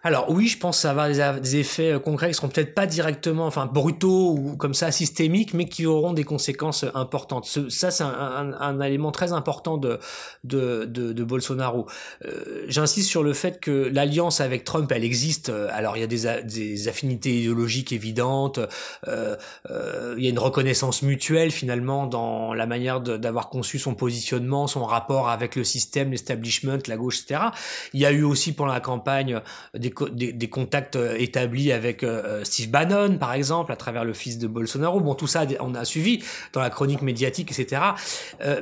Alors 0.07 0.29
oui, 0.29 0.47
je 0.47 0.57
pense 0.57 0.77
que 0.77 0.81
ça 0.83 0.93
va 0.93 1.03
avoir 1.03 1.41
des, 1.41 1.57
effets 1.57 1.91
euh, 1.91 1.99
concrets 1.99 2.29
qui 2.29 2.35
seront 2.35 2.47
peut-être 2.47 2.73
pas 2.73 2.85
directement, 2.85 3.45
enfin 3.45 3.65
brutaux 3.65 4.37
ou 4.37 4.55
comme 4.55 4.73
ça 4.73 4.89
systémiques, 4.89 5.53
mais 5.53 5.67
qui 5.67 5.85
auront 5.85 6.13
des 6.13 6.23
conséquences 6.23 6.85
euh, 6.85 6.91
importantes. 6.95 7.45
ça, 7.45 7.91
c'est 7.91 8.03
un, 8.03 8.81
élément 8.81 9.11
très 9.11 9.33
important 9.33 9.77
de 9.77 9.99
de, 10.45 10.85
de, 10.85 11.23
Bolsonaro. 11.23 11.87
Euh, 12.25 12.63
j'insiste 12.69 13.09
sur 13.09 13.21
le 13.21 13.33
fait 13.33 13.59
que 13.59 13.89
l'alliance 13.91 14.39
avec 14.39 14.63
Trump, 14.63 14.89
elle 14.93 15.03
existe. 15.03 15.51
Alors 15.71 15.97
il 15.97 15.99
y 15.99 16.03
a 16.03 16.07
des, 16.07 16.87
affinités 16.87 17.39
idéologiques 17.39 17.91
évidentes, 17.91 18.59
il 19.07 20.23
y 20.23 20.27
a 20.27 20.29
une 20.29 20.39
reconnaissance 20.39 21.01
mutuelle 21.01 21.51
finalement 21.51 22.07
dans 22.07 22.53
la 22.53 22.65
manière 22.65 23.01
d'avoir 23.01 23.49
conçu 23.49 23.77
son 23.77 23.93
positionnement, 23.93 24.67
son 24.67 24.85
rapport 24.85 25.27
avec 25.27 25.57
le 25.57 25.65
système, 25.65 26.11
l'establishment, 26.11 26.77
la 26.87 26.95
gauche, 26.95 27.23
etc. 27.23 27.41
Il 27.93 27.99
y 27.99 28.05
a 28.05 28.11
eu 28.11 28.23
aussi 28.23 28.53
pendant 28.53 28.71
la 28.71 28.79
campagne 28.79 29.41
des 29.73 29.91
des, 30.05 30.49
contacts 30.49 30.95
euh, 30.95 31.15
établis 31.17 31.71
avec 31.71 32.03
euh, 32.03 32.23
euh, 32.25 32.43
Steve 32.43 32.69
Bannon, 32.69 33.17
par 33.17 33.33
exemple, 33.33 33.71
à 33.71 33.75
travers 33.75 34.03
le 34.03 34.13
fils 34.13 34.37
de 34.37 34.47
Bolsonaro. 34.47 34.99
Bon, 34.99 35.15
tout 35.15 35.27
ça, 35.27 35.45
on 35.59 35.75
a 35.75 35.85
suivi 35.85 36.23
dans 36.53 36.61
la 36.61 36.69
chronique 36.69 37.01
médiatique, 37.01 37.51
etc. 37.51 37.81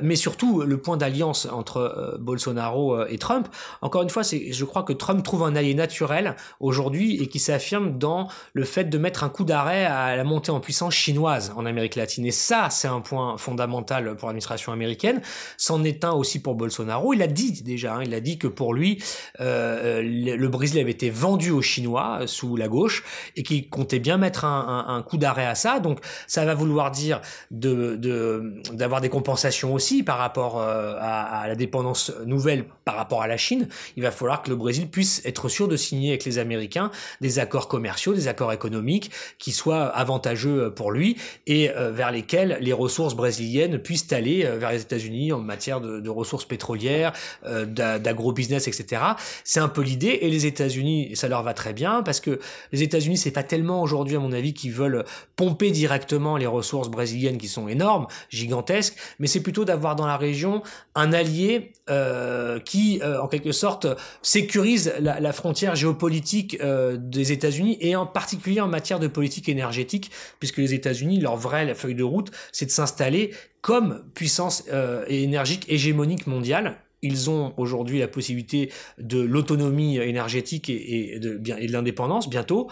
mais 0.02 0.16
surtout, 0.16 0.62
le 0.62 0.78
point 0.78 0.96
d'alliance 0.96 1.46
entre 1.50 2.16
Bolsonaro 2.20 3.06
et 3.06 3.18
Trump, 3.18 3.48
encore 3.82 4.02
une 4.02 4.10
fois, 4.10 4.24
c'est, 4.24 4.52
je 4.52 4.64
crois 4.64 4.82
que 4.82 4.92
Trump 4.92 5.22
trouve 5.22 5.42
un 5.42 5.56
allié 5.56 5.74
naturel 5.74 6.36
aujourd'hui 6.60 7.22
et 7.22 7.28
qui 7.28 7.38
s'affirme 7.38 7.98
dans 7.98 8.28
le 8.52 8.64
fait 8.64 8.84
de 8.84 8.98
mettre 8.98 9.24
un 9.24 9.28
coup 9.28 9.44
d'arrêt 9.44 9.84
à 9.84 10.16
la 10.16 10.24
montée 10.24 10.50
en 10.50 10.60
puissance 10.60 10.94
chinoise 10.94 11.52
en 11.56 11.66
Amérique 11.66 11.96
latine. 11.96 12.26
Et 12.26 12.32
ça, 12.32 12.68
c'est 12.70 12.88
un 12.88 13.00
point 13.00 13.36
fondamental 13.36 14.16
pour 14.16 14.28
l'administration 14.28 14.72
américaine. 14.72 15.20
C'en 15.56 15.84
est 15.84 16.04
un 16.04 16.12
aussi 16.12 16.40
pour 16.40 16.54
Bolsonaro. 16.54 17.12
Il 17.14 17.22
a 17.22 17.26
dit 17.26 17.62
déjà, 17.62 17.96
hein, 17.96 18.02
il 18.04 18.14
a 18.14 18.20
dit 18.20 18.38
que 18.38 18.48
pour 18.48 18.74
lui, 18.74 19.02
le, 19.38 20.36
le 20.36 20.48
Brésil 20.48 20.80
avait 20.80 20.90
été 20.90 21.10
vendu 21.10 21.25
aux 21.26 21.62
Chinois 21.62 22.18
euh, 22.20 22.26
sous 22.26 22.56
la 22.56 22.68
gauche 22.68 23.04
et 23.36 23.42
qui 23.42 23.68
comptait 23.68 23.98
bien 23.98 24.16
mettre 24.16 24.44
un, 24.44 25.02
coup 25.06 25.16
d'arrêt 25.16 25.46
à 25.46 25.54
ça. 25.54 25.80
Donc 25.80 26.00
ça 26.26 26.44
va 26.44 26.54
vouloir 26.54 26.90
dire 26.90 27.20
d'avoir 27.50 29.00
des 29.00 29.08
compensations 29.08 29.74
aussi 29.74 30.02
par 30.02 30.18
rapport 30.18 30.60
euh, 30.60 30.96
à, 31.00 31.46
la 31.46 31.54
dépendance 31.54 32.12
nouvelle 32.24 32.64
par 32.84 32.96
rapport 32.96 33.22
à 33.22 33.26
la 33.26 33.36
Chine. 33.36 33.68
Il 33.96 34.02
va 34.02 34.10
falloir 34.10 34.42
que 34.42 34.50
le 34.50 34.56
Brésil 34.56 34.88
puisse 34.88 35.22
être 35.24 35.48
sûr 35.48 35.68
de 35.68 35.76
signer 35.76 36.10
avec 36.10 36.24
les 36.24 36.38
Américains 36.38 36.90
des 37.20 37.38
accords 37.38 37.68
commerciaux, 37.68 38.14
des 38.14 38.28
accords 38.28 38.52
économiques 38.52 39.10
qui 39.38 39.52
soient 39.52 39.86
avantageux 39.86 40.72
pour 40.74 40.92
lui 40.92 41.16
et 41.46 41.70
euh, 41.70 41.90
vers 41.90 42.10
lesquels 42.10 42.58
les 42.60 42.72
ressources 42.72 43.14
brésiliennes 43.14 43.78
puissent 43.78 44.12
aller 44.12 44.44
vers 44.44 44.72
les 44.72 44.82
États-Unis 44.82 45.32
en 45.32 45.40
matière 45.40 45.80
de 45.80 46.08
ressources 46.08 46.44
pétrolières, 46.44 47.12
d'agro-business, 47.44 48.68
etc. 48.68 49.02
C'est 49.44 49.60
un 49.60 49.68
peu 49.68 49.82
l'idée 49.82 50.18
et 50.22 50.30
les 50.30 50.46
États-Unis 50.46 51.05
ça 51.14 51.28
leur 51.28 51.42
va 51.42 51.54
très 51.54 51.72
bien 51.72 52.02
parce 52.02 52.20
que 52.20 52.40
les 52.72 52.82
États-Unis, 52.82 53.16
c'est 53.16 53.30
pas 53.30 53.42
tellement 53.42 53.82
aujourd'hui, 53.82 54.16
à 54.16 54.18
mon 54.18 54.32
avis, 54.32 54.54
qu'ils 54.54 54.72
veulent 54.72 55.04
pomper 55.36 55.70
directement 55.70 56.36
les 56.36 56.46
ressources 56.46 56.88
brésiliennes 56.88 57.38
qui 57.38 57.48
sont 57.48 57.68
énormes, 57.68 58.06
gigantesques, 58.30 58.96
mais 59.18 59.26
c'est 59.26 59.42
plutôt 59.42 59.64
d'avoir 59.64 59.96
dans 59.96 60.06
la 60.06 60.16
région 60.16 60.62
un 60.94 61.12
allié 61.12 61.72
euh, 61.88 62.58
qui, 62.58 63.00
euh, 63.02 63.20
en 63.20 63.28
quelque 63.28 63.52
sorte, 63.52 63.86
sécurise 64.22 64.92
la, 64.98 65.32
frontière 65.32 65.76
géopolitique 65.76 66.58
euh, 66.62 66.96
des 66.98 67.32
États-Unis 67.32 67.76
et 67.80 67.94
en 67.96 68.06
particulier 68.06 68.60
en 68.60 68.68
matière 68.68 68.98
de 68.98 69.06
politique 69.06 69.48
énergétique, 69.48 70.10
puisque 70.38 70.58
les 70.58 70.74
États-Unis, 70.74 71.20
leur 71.20 71.36
vraie 71.36 71.74
feuille 71.74 71.94
de 71.94 72.04
route, 72.04 72.30
c'est 72.52 72.66
de 72.66 72.70
s'installer 72.70 73.32
comme 73.60 74.04
puissance 74.14 74.64
énergique 75.08 75.64
hégémonique 75.68 76.28
mondiale 76.28 76.78
ils 77.02 77.30
ont 77.30 77.52
aujourd'hui 77.56 77.98
la 77.98 78.08
possibilité 78.08 78.72
de 78.98 79.20
l'autonomie 79.20 79.98
énergétique 79.98 80.70
et, 80.70 81.18
de, 81.18 81.40
l'indépendance 81.70 82.28
bientôt. 82.28 82.68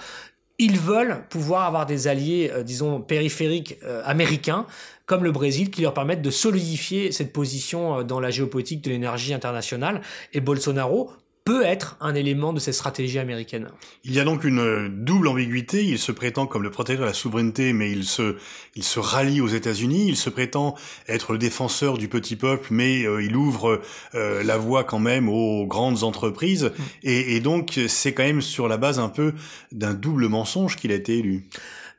Ils 0.58 0.78
veulent 0.78 1.24
pouvoir 1.30 1.64
avoir 1.64 1.84
des 1.84 2.06
alliés, 2.06 2.50
euh, 2.52 2.62
disons, 2.62 3.00
périphériques 3.00 3.76
euh, 3.82 4.02
américains, 4.04 4.66
comme 5.04 5.24
le 5.24 5.32
Brésil, 5.32 5.70
qui 5.70 5.82
leur 5.82 5.94
permettent 5.94 6.22
de 6.22 6.30
solidifier 6.30 7.10
cette 7.10 7.32
position 7.32 7.98
euh, 7.98 8.02
dans 8.04 8.20
la 8.20 8.30
géopolitique 8.30 8.80
de 8.82 8.90
l'énergie 8.90 9.34
internationale. 9.34 10.00
Et 10.32 10.40
Bolsonaro 10.40 11.10
peut 11.44 11.62
être 11.62 11.96
un 12.00 12.14
élément 12.14 12.54
de 12.54 12.58
cette 12.58 12.72
stratégie 12.72 13.18
américaine. 13.18 13.68
Il 14.02 14.14
y 14.14 14.20
a 14.20 14.24
donc 14.24 14.44
une 14.44 14.60
euh, 14.60 14.88
double 14.88 15.28
ambiguïté. 15.28 15.84
Il 15.84 15.98
se 15.98 16.10
prétend 16.10 16.46
comme 16.46 16.62
le 16.62 16.70
protecteur 16.70 17.04
de 17.04 17.10
la 17.10 17.14
souveraineté, 17.14 17.74
mais 17.74 17.90
il 17.90 18.04
se, 18.04 18.36
il 18.76 18.82
se 18.82 18.98
rallie 18.98 19.42
aux 19.42 19.48
États-Unis. 19.48 20.06
Il 20.08 20.16
se 20.16 20.30
prétend 20.30 20.74
être 21.06 21.32
le 21.32 21.38
défenseur 21.38 21.98
du 21.98 22.08
petit 22.08 22.36
peuple, 22.36 22.68
mais 22.70 23.04
euh, 23.04 23.22
il 23.22 23.36
ouvre 23.36 23.82
euh, 24.14 24.42
la 24.42 24.56
voie 24.56 24.84
quand 24.84 24.98
même 24.98 25.28
aux 25.28 25.66
grandes 25.66 26.02
entreprises. 26.02 26.64
Mm. 26.64 26.82
Et, 27.02 27.36
et 27.36 27.40
donc, 27.40 27.78
c'est 27.88 28.14
quand 28.14 28.24
même 28.24 28.40
sur 28.40 28.66
la 28.66 28.78
base 28.78 28.98
un 28.98 29.10
peu 29.10 29.34
d'un 29.70 29.92
double 29.92 30.28
mensonge 30.28 30.76
qu'il 30.76 30.92
a 30.92 30.94
été 30.94 31.18
élu. 31.18 31.44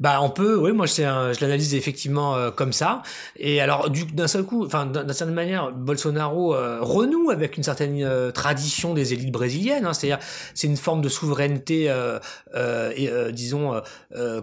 Bah 0.02 0.20
on 0.22 0.30
peut, 0.30 0.58
oui, 0.58 0.74
moi 0.74 0.88
un- 1.00 1.32
je 1.32 1.40
l'analyse 1.40 1.74
effectivement 1.74 2.36
euh, 2.36 2.52
comme 2.52 2.74
ça. 2.74 3.02
Et 3.38 3.62
alors 3.62 3.90
du- 3.90 4.06
d'un 4.06 4.28
seul 4.28 4.44
coup, 4.44 4.66
enfin 4.66 4.86
d'un- 4.86 5.04
d'une 5.06 5.14
certaine 5.14 5.36
manière, 5.36 5.72
Bolsonaro 5.72 6.54
euh, 6.54 6.80
renoue 6.82 7.30
avec 7.30 7.56
une 7.56 7.64
certaine 7.64 8.04
euh, 8.04 8.32
tradition 8.32 8.94
des 8.94 9.14
élites 9.14 9.32
brésiliennes. 9.32 9.86
Hein, 9.86 9.94
C'est-à-dire 9.94 10.20
c'est 10.54 10.68
une 10.68 10.76
forme 10.76 11.02
de 11.02 11.08
souveraineté, 11.08 11.90
euh, 11.90 12.20
euh, 12.56 12.92
et, 12.96 13.10
euh, 13.10 13.32
disons 13.32 13.82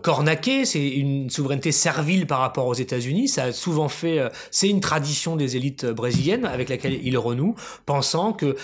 cornaquée. 0.03 0.65
C'est 0.65 0.87
une 0.89 1.29
souveraineté 1.31 1.73
servile 1.73 2.27
par 2.27 2.39
rapport 2.41 2.67
aux 2.67 2.75
États-Unis. 2.75 3.29
Ça 3.29 3.45
a 3.45 3.53
souvent 3.53 3.89
fait, 3.89 4.21
c'est 4.51 4.69
une 4.69 4.81
tradition 4.81 5.37
des 5.37 5.57
élites 5.57 5.87
brésiliennes 5.87 6.45
avec 6.45 6.69
laquelle 6.69 6.99
il 7.03 7.17
renoue, 7.19 7.55
pensant 7.87 8.33
que 8.33 8.57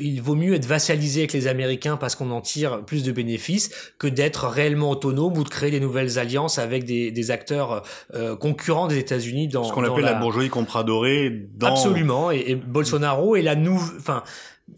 il 0.00 0.20
vaut 0.22 0.34
mieux 0.34 0.54
être 0.54 0.66
vassalisé 0.66 1.20
avec 1.20 1.32
les 1.32 1.46
Américains 1.46 1.96
parce 1.96 2.14
qu'on 2.14 2.30
en 2.30 2.40
tire 2.40 2.82
plus 2.84 3.02
de 3.04 3.12
bénéfices 3.12 3.70
que 3.98 4.06
d'être 4.06 4.46
réellement 4.48 4.90
autonome 4.90 5.36
ou 5.38 5.44
de 5.44 5.48
créer 5.48 5.70
des 5.70 5.80
nouvelles 5.80 6.18
alliances 6.18 6.29
avec 6.58 6.84
des, 6.84 7.10
des 7.10 7.30
acteurs 7.30 7.82
euh, 8.14 8.36
concurrents 8.36 8.86
des 8.86 8.98
États-Unis 8.98 9.48
dans 9.48 9.64
Ce 9.64 9.72
qu'on 9.72 9.84
appelle 9.84 10.04
la... 10.04 10.14
bourgeoisie 10.14 10.48
compradorée 10.48 11.30
dans... 11.54 11.68
Absolument. 11.68 12.30
Et, 12.30 12.44
et 12.48 12.54
Bolsonaro 12.54 13.36
est 13.36 13.42
la 13.42 13.54
nouvelle, 13.54 13.96
enfin, 13.98 14.22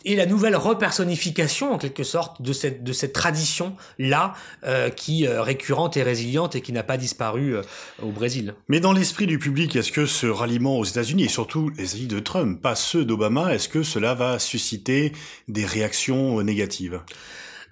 et 0.04 0.16
la 0.16 0.26
nouvelle 0.26 0.56
repersonnification 0.56 1.72
en 1.72 1.78
quelque 1.78 2.04
sorte 2.04 2.42
de 2.42 2.52
cette 2.52 2.82
de 2.82 2.92
cette 2.92 3.12
tradition 3.12 3.76
là 3.98 4.34
euh, 4.64 4.90
qui 4.90 5.26
euh, 5.26 5.42
récurrente 5.42 5.96
et 5.96 6.02
résiliente 6.02 6.56
et 6.56 6.60
qui 6.60 6.72
n'a 6.72 6.82
pas 6.82 6.96
disparu 6.96 7.56
euh, 7.56 7.62
au 8.02 8.10
Brésil. 8.10 8.54
Mais 8.68 8.80
dans 8.80 8.92
l'esprit 8.92 9.26
du 9.26 9.38
public, 9.38 9.76
est-ce 9.76 9.92
que 9.92 10.06
ce 10.06 10.26
ralliement 10.26 10.78
aux 10.78 10.84
États-Unis 10.84 11.24
et 11.24 11.28
surtout 11.28 11.70
les 11.76 11.84
États-Unis 11.84 12.08
de 12.08 12.20
Trump, 12.20 12.60
pas 12.60 12.74
ceux 12.74 13.04
d'Obama, 13.04 13.54
est-ce 13.54 13.68
que 13.68 13.82
cela 13.82 14.14
va 14.14 14.38
susciter 14.38 15.12
des 15.48 15.64
réactions 15.64 16.42
négatives? 16.42 17.00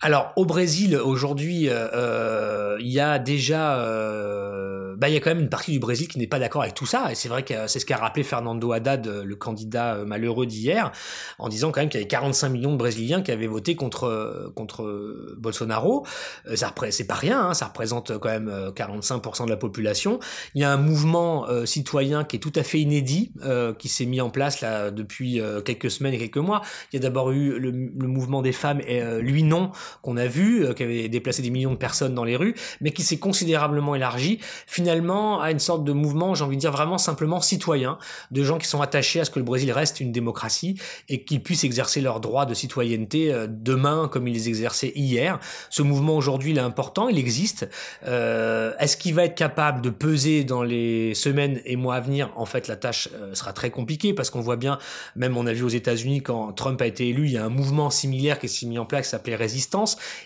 Alors 0.02 0.32
au 0.36 0.46
Brésil 0.46 0.96
aujourd'hui, 0.96 1.68
euh, 1.68 1.88
euh, 1.92 2.76
il 2.80 2.88
y 2.88 3.00
a 3.00 3.18
déjà, 3.18 3.78
euh, 3.80 4.96
bah 4.96 5.10
il 5.10 5.14
y 5.14 5.16
a 5.16 5.20
quand 5.20 5.28
même 5.28 5.40
une 5.40 5.50
partie 5.50 5.72
du 5.72 5.78
Brésil 5.78 6.08
qui 6.08 6.18
n'est 6.18 6.26
pas 6.26 6.38
d'accord 6.38 6.62
avec 6.62 6.74
tout 6.74 6.86
ça. 6.86 7.12
Et 7.12 7.14
c'est 7.14 7.28
vrai 7.28 7.42
que 7.42 7.66
c'est 7.66 7.80
ce 7.80 7.84
qu'a 7.84 7.98
rappelé 7.98 8.22
Fernando 8.22 8.72
Haddad, 8.72 9.06
euh, 9.06 9.24
le 9.24 9.36
candidat 9.36 9.96
euh, 9.96 10.06
malheureux 10.06 10.46
d'hier, 10.46 10.90
en 11.38 11.50
disant 11.50 11.70
quand 11.70 11.80
même 11.80 11.90
qu'il 11.90 12.00
y 12.00 12.02
avait 12.02 12.08
45 12.08 12.48
millions 12.48 12.72
de 12.72 12.78
Brésiliens 12.78 13.20
qui 13.20 13.30
avaient 13.30 13.46
voté 13.46 13.76
contre 13.76 14.04
euh, 14.04 14.50
contre 14.56 14.84
euh, 14.84 15.36
Bolsonaro. 15.38 16.06
Euh, 16.46 16.56
ça 16.56 16.72
c'est 16.88 17.06
pas 17.06 17.14
rien, 17.14 17.48
hein, 17.48 17.54
ça 17.54 17.66
représente 17.66 18.16
quand 18.18 18.30
même 18.30 18.48
euh, 18.48 18.72
45% 18.72 19.44
de 19.44 19.50
la 19.50 19.58
population. 19.58 20.18
Il 20.54 20.62
y 20.62 20.64
a 20.64 20.72
un 20.72 20.78
mouvement 20.78 21.46
euh, 21.50 21.66
citoyen 21.66 22.24
qui 22.24 22.36
est 22.36 22.40
tout 22.40 22.52
à 22.56 22.62
fait 22.62 22.80
inédit, 22.80 23.32
euh, 23.44 23.74
qui 23.74 23.88
s'est 23.88 24.06
mis 24.06 24.22
en 24.22 24.30
place 24.30 24.62
là 24.62 24.90
depuis 24.90 25.42
euh, 25.42 25.60
quelques 25.60 25.90
semaines 25.90 26.14
et 26.14 26.18
quelques 26.18 26.38
mois. 26.38 26.62
Il 26.90 26.96
y 26.96 26.98
a 26.98 27.02
d'abord 27.02 27.32
eu 27.32 27.58
le, 27.58 27.70
le 27.70 28.08
mouvement 28.08 28.40
des 28.40 28.52
femmes 28.52 28.80
et 28.86 29.02
euh, 29.02 29.20
lui 29.20 29.42
non 29.42 29.72
qu'on 30.02 30.16
a 30.16 30.26
vu, 30.26 30.64
euh, 30.64 30.74
qui 30.74 30.82
avait 30.82 31.08
déplacé 31.08 31.42
des 31.42 31.50
millions 31.50 31.72
de 31.72 31.76
personnes 31.76 32.14
dans 32.14 32.24
les 32.24 32.36
rues, 32.36 32.54
mais 32.80 32.90
qui 32.92 33.02
s'est 33.02 33.18
considérablement 33.18 33.94
élargi 33.94 34.38
finalement 34.66 35.40
à 35.40 35.50
une 35.50 35.58
sorte 35.58 35.84
de 35.84 35.92
mouvement, 35.92 36.34
j'ai 36.34 36.44
envie 36.44 36.56
de 36.56 36.60
dire 36.60 36.72
vraiment 36.72 36.98
simplement 36.98 37.40
citoyen, 37.40 37.98
de 38.30 38.42
gens 38.42 38.58
qui 38.58 38.66
sont 38.66 38.80
attachés 38.82 39.20
à 39.20 39.24
ce 39.24 39.30
que 39.30 39.38
le 39.38 39.44
Brésil 39.44 39.72
reste 39.72 40.00
une 40.00 40.12
démocratie 40.12 40.80
et 41.08 41.24
qu'ils 41.24 41.42
puissent 41.42 41.64
exercer 41.64 42.00
leurs 42.00 42.20
droits 42.20 42.46
de 42.46 42.54
citoyenneté 42.54 43.32
euh, 43.32 43.46
demain 43.48 44.08
comme 44.10 44.28
ils 44.28 44.34
les 44.34 44.48
exerçaient 44.48 44.92
hier. 44.94 45.38
Ce 45.70 45.82
mouvement 45.82 46.16
aujourd'hui 46.16 46.52
il 46.52 46.58
est 46.58 46.62
important, 46.62 47.08
il 47.08 47.18
existe. 47.18 47.68
Euh, 48.06 48.72
Est-ce 48.78 48.96
qu'il 48.96 49.14
va 49.14 49.24
être 49.24 49.34
capable 49.34 49.82
de 49.82 49.90
peser 49.90 50.44
dans 50.44 50.62
les 50.62 51.14
semaines 51.14 51.60
et 51.64 51.76
mois 51.76 51.96
à 51.96 52.00
venir? 52.00 52.32
En 52.36 52.46
fait, 52.46 52.68
la 52.68 52.76
tâche 52.76 53.08
euh, 53.14 53.34
sera 53.34 53.52
très 53.52 53.70
compliquée 53.70 54.14
parce 54.14 54.30
qu'on 54.30 54.40
voit 54.40 54.56
bien, 54.56 54.78
même 55.16 55.36
on 55.36 55.46
a 55.46 55.52
vu 55.52 55.62
aux 55.62 55.68
États-Unis 55.68 56.22
quand 56.22 56.52
Trump 56.52 56.80
a 56.82 56.86
été 56.86 57.08
élu, 57.08 57.26
il 57.26 57.32
y 57.32 57.38
a 57.38 57.44
un 57.44 57.50
mouvement 57.50 57.90
similaire 57.90 58.38
qui 58.38 58.48
s'est 58.48 58.66
mis 58.66 58.78
en 58.78 58.86
place 58.86 59.06
qui 59.06 59.10
s'appelait 59.10 59.36
Résistance 59.36 59.79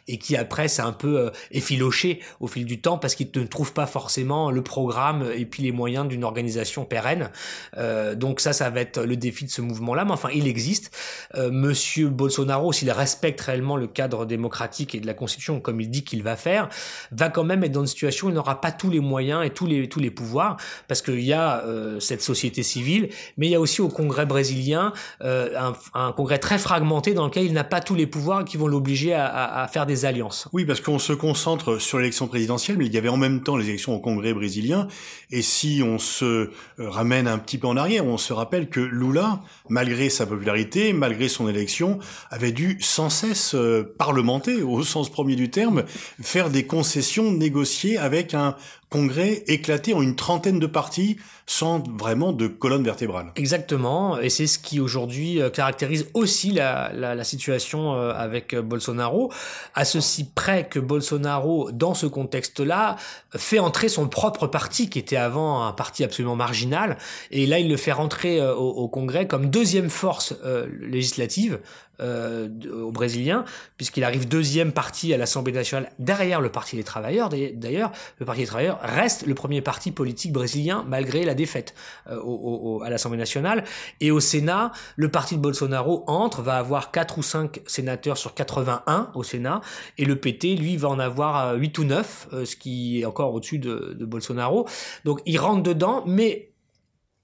et 0.08 0.18
qui 0.18 0.36
après 0.36 0.68
s'est 0.68 0.82
un 0.82 0.92
peu 0.92 1.18
euh, 1.18 1.30
effiloché 1.50 2.20
au 2.40 2.46
fil 2.46 2.64
du 2.64 2.80
temps 2.80 2.98
parce 2.98 3.14
qu'il 3.14 3.28
ne 3.34 3.44
trouve 3.44 3.72
pas 3.72 3.86
forcément 3.86 4.50
le 4.50 4.62
programme 4.62 5.30
et 5.34 5.44
puis 5.44 5.62
les 5.62 5.72
moyens 5.72 6.06
d'une 6.08 6.24
organisation 6.24 6.84
pérenne. 6.84 7.30
Euh, 7.76 8.14
donc 8.14 8.40
ça, 8.40 8.52
ça 8.52 8.70
va 8.70 8.80
être 8.80 9.02
le 9.02 9.16
défi 9.16 9.44
de 9.44 9.50
ce 9.50 9.62
mouvement-là. 9.62 10.04
Mais 10.04 10.12
enfin, 10.12 10.30
il 10.34 10.46
existe. 10.46 10.90
Euh, 11.34 11.50
Monsieur 11.50 12.08
Bolsonaro, 12.08 12.72
s'il 12.72 12.90
respecte 12.90 13.40
réellement 13.40 13.76
le 13.76 13.86
cadre 13.86 14.26
démocratique 14.26 14.94
et 14.94 15.00
de 15.00 15.06
la 15.06 15.14
Constitution, 15.14 15.60
comme 15.60 15.80
il 15.80 15.90
dit 15.90 16.04
qu'il 16.04 16.22
va 16.22 16.36
faire, 16.36 16.68
va 17.12 17.28
quand 17.28 17.44
même 17.44 17.64
être 17.64 17.72
dans 17.72 17.80
une 17.80 17.86
situation 17.86 18.28
où 18.28 18.30
il 18.30 18.34
n'aura 18.34 18.60
pas 18.60 18.72
tous 18.72 18.90
les 18.90 19.00
moyens 19.00 19.44
et 19.44 19.50
tous 19.50 19.66
les 19.66 19.88
tous 19.88 20.00
les 20.00 20.10
pouvoirs 20.10 20.56
parce 20.88 21.02
qu'il 21.02 21.20
y 21.20 21.32
a 21.32 21.64
cette 22.00 22.22
société 22.22 22.62
civile, 22.62 23.08
mais 23.36 23.46
il 23.46 23.50
y 23.50 23.54
a 23.54 23.60
aussi 23.60 23.80
au 23.80 23.88
Congrès 23.88 24.26
brésilien 24.26 24.92
un, 25.20 26.12
Congrès 26.12 26.38
très 26.38 26.58
fragmenté 26.58 27.14
dans 27.14 27.26
lequel 27.26 27.44
il 27.44 27.52
n'a 27.52 27.64
pas 27.64 27.80
tous 27.80 27.94
les 27.94 28.06
pouvoirs 28.06 28.44
qui 28.44 28.56
vont 28.56 28.66
l'obliger 28.66 29.14
à, 29.14 29.43
faire 29.72 29.86
des 29.86 30.04
alliances. 30.04 30.48
Oui, 30.52 30.64
parce 30.64 30.80
qu'on 30.80 30.98
se 30.98 31.12
concentre 31.12 31.78
sur 31.78 31.98
l'élection 31.98 32.26
présidentielle, 32.26 32.76
mais 32.78 32.86
il 32.86 32.94
y 32.94 32.98
avait 32.98 33.08
en 33.08 33.16
même 33.16 33.42
temps 33.42 33.56
les 33.56 33.68
élections 33.68 33.94
au 33.94 33.98
Congrès 33.98 34.32
brésilien. 34.34 34.88
Et 35.30 35.42
si 35.42 35.82
on 35.84 35.98
se 35.98 36.24
euh, 36.24 36.50
ramène 36.78 37.26
un 37.26 37.38
petit 37.38 37.58
peu 37.58 37.66
en 37.66 37.76
arrière, 37.76 38.04
on 38.06 38.18
se 38.18 38.32
rappelle 38.32 38.68
que 38.68 38.80
Lula, 38.80 39.40
malgré 39.68 40.10
sa 40.10 40.26
popularité, 40.26 40.92
malgré 40.92 41.28
son 41.28 41.48
élection, 41.48 41.98
avait 42.30 42.52
dû 42.52 42.78
sans 42.80 43.10
cesse 43.10 43.54
euh, 43.54 43.94
parlementer, 43.98 44.62
au 44.62 44.82
sens 44.82 45.10
premier 45.10 45.36
du 45.36 45.50
terme, 45.50 45.84
faire 46.22 46.50
des 46.50 46.66
concessions, 46.66 47.32
négocier 47.32 47.98
avec 47.98 48.34
un 48.34 48.56
Congrès 48.94 49.42
éclaté 49.48 49.92
en 49.92 50.02
une 50.02 50.14
trentaine 50.14 50.60
de 50.60 50.68
partis 50.68 51.16
sans 51.46 51.82
vraiment 51.98 52.30
de 52.30 52.46
colonne 52.46 52.84
vertébrale. 52.84 53.32
Exactement, 53.34 54.20
et 54.20 54.30
c'est 54.30 54.46
ce 54.46 54.56
qui 54.56 54.78
aujourd'hui 54.78 55.42
euh, 55.42 55.50
caractérise 55.50 56.06
aussi 56.14 56.52
la, 56.52 56.92
la, 56.94 57.16
la 57.16 57.24
situation 57.24 57.96
euh, 57.96 58.12
avec 58.14 58.54
euh, 58.54 58.62
Bolsonaro, 58.62 59.32
à 59.74 59.84
ceci 59.84 60.30
près 60.32 60.68
que 60.68 60.78
Bolsonaro, 60.78 61.72
dans 61.72 61.94
ce 61.94 62.06
contexte-là, 62.06 62.94
fait 63.34 63.58
entrer 63.58 63.88
son 63.88 64.06
propre 64.06 64.46
parti, 64.46 64.88
qui 64.88 65.00
était 65.00 65.16
avant 65.16 65.66
un 65.66 65.72
parti 65.72 66.04
absolument 66.04 66.36
marginal, 66.36 66.96
et 67.32 67.46
là 67.46 67.58
il 67.58 67.68
le 67.68 67.76
fait 67.76 67.90
rentrer 67.92 68.40
au, 68.40 68.68
au 68.68 68.86
Congrès 68.86 69.26
comme 69.26 69.50
deuxième 69.50 69.90
force 69.90 70.36
euh, 70.44 70.68
législative 70.80 71.58
euh, 72.00 72.48
aux 72.72 72.92
Brésiliens, 72.92 73.44
puisqu'il 73.76 74.04
arrive 74.04 74.28
deuxième 74.28 74.72
parti 74.72 75.14
à 75.14 75.16
l'Assemblée 75.16 75.52
nationale 75.52 75.90
derrière 75.98 76.40
le 76.40 76.50
Parti 76.50 76.76
des 76.76 76.84
travailleurs. 76.84 77.28
D'ailleurs, 77.28 77.92
le 78.18 78.26
Parti 78.26 78.42
des 78.42 78.46
travailleurs 78.46 78.80
reste 78.82 79.26
le 79.26 79.34
premier 79.34 79.60
parti 79.60 79.92
politique 79.92 80.32
brésilien 80.32 80.84
malgré 80.88 81.24
la 81.24 81.34
défaite 81.34 81.74
euh, 82.10 82.18
au, 82.20 82.78
au, 82.78 82.82
à 82.82 82.90
l'Assemblée 82.90 83.18
nationale. 83.18 83.64
Et 84.00 84.10
au 84.10 84.20
Sénat, 84.20 84.72
le 84.96 85.08
parti 85.08 85.36
de 85.36 85.40
Bolsonaro 85.40 86.04
entre, 86.06 86.42
va 86.42 86.56
avoir 86.56 86.90
4 86.90 87.18
ou 87.18 87.22
5 87.22 87.60
sénateurs 87.66 88.16
sur 88.16 88.34
81 88.34 89.10
au 89.14 89.22
Sénat, 89.22 89.60
et 89.98 90.04
le 90.04 90.16
PT, 90.16 90.56
lui, 90.56 90.76
va 90.76 90.88
en 90.88 90.98
avoir 90.98 91.54
8 91.56 91.78
ou 91.78 91.84
9, 91.84 92.28
euh, 92.32 92.44
ce 92.44 92.56
qui 92.56 93.00
est 93.00 93.04
encore 93.04 93.34
au-dessus 93.34 93.58
de, 93.58 93.94
de 93.98 94.04
Bolsonaro. 94.04 94.66
Donc 95.04 95.20
il 95.26 95.38
rentre 95.38 95.62
dedans, 95.62 96.02
mais 96.06 96.53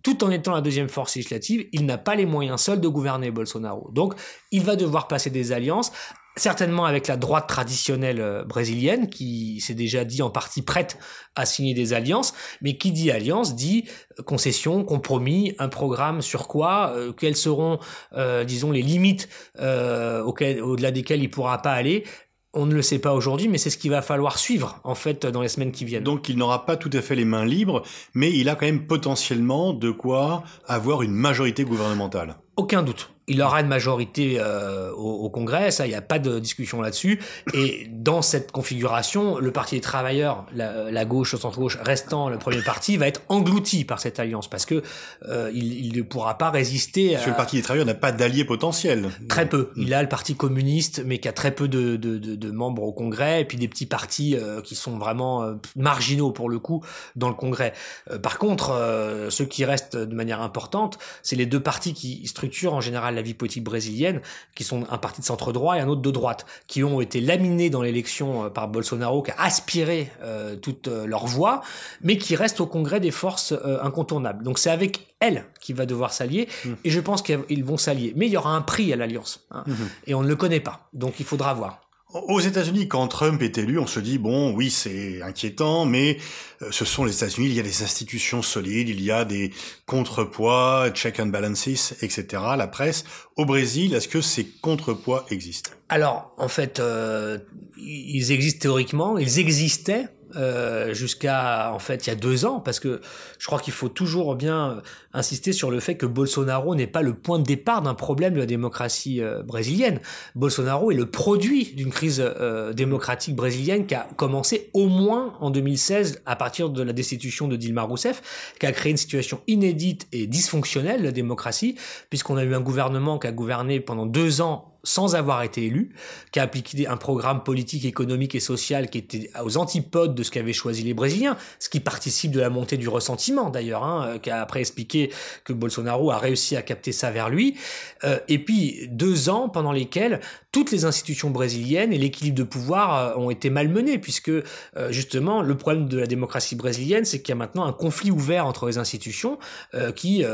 tout 0.03 0.25
en 0.25 0.31
étant 0.31 0.53
la 0.53 0.61
deuxième 0.61 0.89
force 0.89 1.17
législative, 1.17 1.67
il 1.73 1.87
n'a 1.87 1.99
pas 1.99 2.15
les 2.15 2.27
moyens 2.27 2.61
seuls 2.61 2.81
de 2.81 2.89
gouverner 2.89 3.31
Bolsonaro. 3.31 3.91
Donc, 3.93 4.15
il 4.51 4.63
va 4.63 4.77
devoir 4.77 5.09
passer 5.09 5.31
des 5.31 5.53
alliances, 5.53 5.93
certainement 6.37 6.85
avec 6.85 7.07
la 7.07 7.17
droite 7.17 7.49
traditionnelle 7.49 8.21
euh, 8.21 8.45
brésilienne, 8.45 9.11
qui 9.11 9.61
s'est 9.61 9.75
déjà 9.75 10.05
dit 10.05 10.23
en 10.23 10.31
partie 10.31 10.63
prête 10.63 10.99
à 11.35 11.45
signer 11.45 11.75
des 11.75 11.93
alliances, 11.93 12.35
mais 12.63 12.77
qui 12.77 12.93
dit 12.93 13.11
alliance 13.11 13.55
dit 13.55 13.85
concession, 14.27 14.85
compromis, 14.85 15.55
un 15.59 15.69
programme 15.69 16.23
sur 16.23 16.49
quoi, 16.49 16.93
euh, 16.95 17.13
quelles 17.13 17.37
seront, 17.37 17.79
euh, 18.15 18.45
disons, 18.45 18.71
les 18.71 18.83
limites 18.83 19.29
euh, 19.59 20.23
au-delà 20.23 20.91
desquelles 20.91 21.23
il 21.23 21.31
pourra 21.31 21.63
pas 21.63 21.73
aller. 21.73 22.05
On 22.53 22.67
ne 22.67 22.75
le 22.75 22.83
sait 22.83 22.99
pas 22.99 23.15
aujourd'hui, 23.15 23.47
mais 23.47 23.59
c'est 23.59 23.71
ce 23.71 23.79
qu'il 23.79 23.93
va 23.93 24.03
falloir 24.03 24.37
suivre 24.37 24.81
en 24.83 24.97
fait 24.97 25.25
dans 25.25 25.41
les 25.41 25.49
semaines 25.49 25.71
qui 25.71 25.85
viennent. 25.85 26.03
Donc 26.03 26.29
il 26.29 26.37
n'aura 26.37 26.67
pas 26.67 26.77
tout 26.77 26.91
à 26.93 27.01
fait 27.01 27.15
les 27.15 27.25
mains 27.25 27.45
libres, 27.45 27.83
mais 28.13 28.33
il 28.33 28.49
a 28.49 28.57
quand 28.57 28.67
même 28.67 28.89
potentiellement 28.89 29.73
de 29.73 29.93
quoi 29.93 30.43
avoir 30.67 31.03
une 31.03 31.13
majorité 31.13 31.63
gouvernementale. 31.63 32.39
Aucun 32.57 32.83
doute. 32.83 33.13
Il 33.31 33.41
aura 33.43 33.61
une 33.61 33.69
majorité 33.69 34.37
euh, 34.39 34.93
au, 34.93 35.25
au, 35.25 35.31
Congrès, 35.31 35.71
ça, 35.71 35.87
il 35.87 35.91
n'y 35.91 35.95
a 35.95 36.03
pas 36.03 36.19
de 36.19 36.39
discussion 36.39 36.83
là-dessus. 36.83 37.21
Et 37.55 37.89
dans 37.91 38.23
cette 38.23 38.51
configuration, 38.53 39.39
le 39.39 39.53
Parti 39.53 39.77
des 39.77 39.81
travailleurs, 39.81 40.47
la, 40.53 40.91
la 40.91 41.05
gauche, 41.05 41.33
le 41.33 41.39
centre-gauche 41.39 41.79
restant 41.83 42.29
le 42.29 42.39
premier 42.39 42.63
parti, 42.63 42.97
va 42.97 43.07
être 43.07 43.23
englouti 43.29 43.85
par 43.85 44.01
cette 44.01 44.19
alliance 44.19 44.49
parce 44.49 44.67
que 44.67 44.83
euh, 45.29 45.51
il, 45.55 45.87
il, 45.87 45.97
ne 45.97 46.03
pourra 46.03 46.39
pas 46.39 46.51
résister. 46.51 47.13
Parce 47.13 47.23
à... 47.23 47.25
que 47.27 47.31
le 47.31 47.37
Parti 47.37 47.57
des 47.57 47.63
travailleurs 47.63 47.87
n'a 47.87 47.95
pas 47.95 48.13
d'alliés 48.13 48.45
potentiels. 48.45 49.11
Très 49.29 49.49
peu. 49.49 49.71
Il 49.77 49.95
a 49.95 50.03
le 50.03 50.09
Parti 50.09 50.35
communiste, 50.35 51.03
mais 51.07 51.19
qui 51.19 51.29
a 51.29 51.33
très 51.33 51.55
peu 51.55 51.69
de, 51.69 51.97
de, 51.97 52.19
de, 52.19 52.35
de 52.35 52.51
membres 52.51 52.83
au 52.83 52.93
Congrès, 52.93 53.43
et 53.43 53.45
puis 53.45 53.57
des 53.59 53.69
petits 53.69 53.87
partis 53.87 54.37
euh, 54.37 54.61
qui 54.61 54.75
sont 54.75 54.99
vraiment 54.99 55.43
euh, 55.43 55.55
marginaux 55.77 56.33
pour 56.33 56.51
le 56.51 56.59
coup 56.59 56.85
dans 57.17 57.29
le 57.29 57.35
Congrès. 57.35 57.73
Euh, 58.11 58.19
par 58.19 58.39
contre, 58.39 58.71
euh, 58.71 59.31
ceux 59.31 59.45
qui 59.45 59.65
restent 59.65 59.97
de 59.97 60.15
manière 60.15 60.41
importante, 60.41 60.99
c'est 61.23 61.37
les 61.37 61.47
deux 61.47 61.61
partis 61.61 61.95
qui 61.95 62.27
structurent 62.27 62.75
en 62.75 62.81
général 62.81 63.19
la 63.21 63.27
vie 63.27 63.35
politique 63.35 63.65
brésilienne, 63.65 64.21
qui 64.55 64.65
sont 64.65 64.87
un 64.91 64.99
parti 64.99 65.21
de 65.21 65.27
centre 65.27 65.53
droit 65.53 65.77
et 65.77 65.81
un 65.81 65.89
autre 65.89 66.03
de 66.03 66.11
droite, 66.11 66.47
qui 66.67 66.83
ont 66.83 67.01
été 67.01 67.21
laminés 67.21 67.71
dans 67.71 67.83
l'élection 67.83 68.51
par 68.51 68.69
Bolsonaro, 68.69 69.23
qui 69.23 69.31
a 69.31 69.43
aspiré 69.43 70.11
euh, 70.23 70.57
toute 70.57 70.89
leur 70.89 71.27
voix, 71.27 71.63
mais 72.03 72.17
qui 72.17 72.35
restent 72.37 72.61
au 72.61 72.67
Congrès 72.67 73.01
des 73.01 73.11
forces 73.11 73.53
euh, 73.53 73.79
incontournables. 73.83 74.43
Donc 74.43 74.59
c'est 74.59 74.71
avec 74.71 75.15
elles 75.21 75.45
qu'il 75.61 75.77
va 75.77 75.87
devoir 75.87 76.13
s'allier, 76.13 76.49
mmh. 76.65 76.69
et 76.85 76.91
je 76.91 77.01
pense 77.01 77.23
qu'ils 77.23 77.65
vont 77.65 77.77
s'allier. 77.77 78.13
Mais 78.17 78.27
il 78.27 78.33
y 78.33 78.37
aura 78.37 78.51
un 78.57 78.63
prix 78.63 78.93
à 78.93 78.97
l'alliance, 78.97 79.47
hein, 79.51 79.65
mmh. 79.67 79.75
et 80.07 80.15
on 80.15 80.23
ne 80.23 80.29
le 80.29 80.37
connaît 80.37 80.61
pas, 80.61 80.89
donc 80.93 81.21
il 81.21 81.27
faudra 81.27 81.53
voir. 81.53 81.90
Aux 82.13 82.41
États-Unis, 82.41 82.89
quand 82.89 83.07
Trump 83.07 83.41
est 83.41 83.57
élu, 83.57 83.79
on 83.79 83.87
se 83.87 84.01
dit 84.01 84.19
bon, 84.19 84.53
oui, 84.53 84.71
c'est 84.71 85.23
inquiétant, 85.23 85.85
mais 85.85 86.19
euh, 86.61 86.69
ce 86.73 86.85
sont 86.85 87.05
les 87.05 87.15
États-Unis. 87.15 87.47
Il 87.47 87.55
y 87.55 87.61
a 87.61 87.63
des 87.63 87.85
institutions 87.85 88.43
solides, 88.43 88.89
il 88.89 89.01
y 89.01 89.13
a 89.13 89.25
des 89.25 89.53
contrepoids, 89.87 90.91
check 90.93 91.21
and 91.21 91.27
balances, 91.27 91.93
etc. 92.03 92.25
La 92.57 92.67
presse. 92.67 93.05
Au 93.37 93.45
Brésil, 93.45 93.95
est-ce 93.95 94.09
que 94.09 94.21
ces 94.21 94.45
contrepoids 94.45 95.25
existent? 95.31 95.71
Alors, 95.89 96.35
en 96.37 96.49
fait, 96.49 96.81
euh, 96.81 97.39
ils 97.77 98.33
existent 98.33 98.63
théoriquement. 98.63 99.17
Ils 99.17 99.39
existaient 99.39 100.09
euh, 100.37 100.95
jusqu'à 100.95 101.73
en 101.73 101.81
fait 101.81 102.07
il 102.07 102.11
y 102.11 102.13
a 102.13 102.17
deux 102.17 102.45
ans 102.45 102.61
parce 102.61 102.79
que 102.79 103.01
je 103.39 103.47
crois 103.47 103.59
qu'il 103.59 103.73
faut 103.73 103.89
toujours 103.89 104.37
bien 104.37 104.81
insister 105.13 105.53
sur 105.53 105.71
le 105.71 105.81
fait 105.81 105.97
que 105.97 106.07
Bolsonaro 106.07 106.75
n'est 106.75 106.87
pas 106.87 107.03
le 107.03 107.15
point 107.15 107.39
de 107.39 107.45
départ 107.45 107.83
d'un 107.83 107.95
problème 107.95 108.35
de 108.35 108.39
la 108.39 108.47
démocratie 108.47 109.21
euh, 109.21 109.43
brésilienne. 109.43 110.01
Bolsonaro 110.35 110.91
est 110.91 110.95
le 110.95 111.07
produit 111.07 111.73
d'une 111.75 111.91
crise 111.91 112.23
euh, 112.25 112.73
démocratique 112.73 113.35
brésilienne 113.35 113.87
qui 113.87 113.95
a 113.95 114.07
commencé 114.17 114.71
au 114.73 114.87
moins 114.87 115.35
en 115.41 115.51
2016 115.51 116.23
à 116.27 116.37
partir 116.37 116.71
de 116.71 116.83
la 116.83 116.93
destitution 116.93 117.49
de 117.49 117.57
Dilma 117.57 117.83
Rousseff, 117.83 118.55
qui 118.59 118.67
a 118.67 118.73
créé 118.73 118.91
une 118.91 118.97
situation 118.97 119.41
inédite 119.47 120.07
et 120.13 120.27
dysfonctionnelle 120.27 121.01
de 121.01 121.07
la 121.07 121.13
démocratie 121.13 121.77
puisqu'on 122.09 122.37
a 122.37 122.45
eu 122.45 122.55
un 122.55 122.61
gouvernement 122.61 123.19
qui 123.19 123.27
a 123.27 123.33
gouverné 123.33 123.81
pendant 123.81 124.07
deux 124.07 124.41
ans 124.41 124.71
sans 124.83 125.15
avoir 125.15 125.43
été 125.43 125.67
élu, 125.67 125.91
qui 126.33 126.41
a 126.41 126.45
appliqué 126.45 126.87
un 126.87 126.97
programme 126.97 127.43
politique, 127.43 127.85
économique 127.85 128.35
et 128.35 128.41
social 128.41 128.89
qui 128.89 128.99
était 128.99 129.31
aux 129.43 129.57
antipodes 129.57 130.15
de 130.15 130.23
ce 130.23 130.31
qu'avaient 130.31 130.53
choisi 130.53 130.83
les 130.83 130.95
Brésiliens, 130.95 131.37
ce 131.59 131.69
qui 131.69 131.81
participe 131.81 132.31
de 132.33 132.41
la 132.41 132.51
montée 132.51 132.77
du 132.77 132.89
ressentiment 132.89 133.51
d'ailleurs, 133.51 133.85
hein, 133.85 134.19
qui 134.23 134.31
a 134.31 134.41
après 134.41 134.61
expliqué 134.61 135.00
que 135.45 135.53
Bolsonaro 135.53 136.11
a 136.11 136.19
réussi 136.19 136.57
à 136.57 136.63
capter 136.63 136.93
ça 136.93 137.11
vers 137.11 137.31
lui. 137.31 137.57
Euh, 138.05 138.19
et 138.29 138.39
puis 138.39 138.89
deux 138.89 139.29
ans 139.29 139.49
pendant 139.49 139.73
lesquels 139.73 140.21
toutes 140.53 140.73
les 140.73 140.85
institutions 140.85 141.31
brésiliennes 141.31 141.93
et 141.93 141.99
l'équilibre 141.99 142.37
de 142.37 142.43
pouvoir 142.43 142.97
euh, 142.97 143.17
ont 143.17 143.31
été 143.31 143.51
malmenés, 143.51 143.99
puisque 143.99 144.31
euh, 144.31 144.43
justement 144.91 145.43
le 145.43 145.57
problème 145.57 145.89
de 145.89 145.99
la 145.99 146.07
démocratie 146.07 146.57
brésilienne, 146.57 147.05
c'est 147.05 147.21
qu'il 147.21 147.31
y 147.31 147.33
a 147.33 147.37
maintenant 147.37 147.65
un 147.65 147.73
conflit 147.73 148.11
ouvert 148.11 148.47
entre 148.47 148.67
les 148.67 148.79
institutions 148.79 149.39
euh, 149.75 149.93
qui 149.93 150.25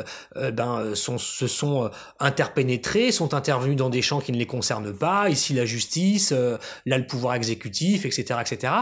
ben, 0.52 0.94
se 0.94 1.46
sont 1.46 1.90
interpénétrées, 2.18 3.12
sont 3.12 3.35
intervenues 3.35 3.75
dans 3.75 3.90
des 3.90 4.02
champs 4.02 4.20
qui 4.20 4.32
ne 4.32 4.38
les 4.38 4.46
concernent 4.46 4.96
pas, 4.96 5.28
ici 5.28 5.54
la 5.54 5.64
justice, 5.64 6.32
là 6.32 6.99
le 6.99 7.06
pouvoir 7.06 7.35
exécutif, 7.35 8.04
etc. 8.04 8.40
etc. 8.40 8.73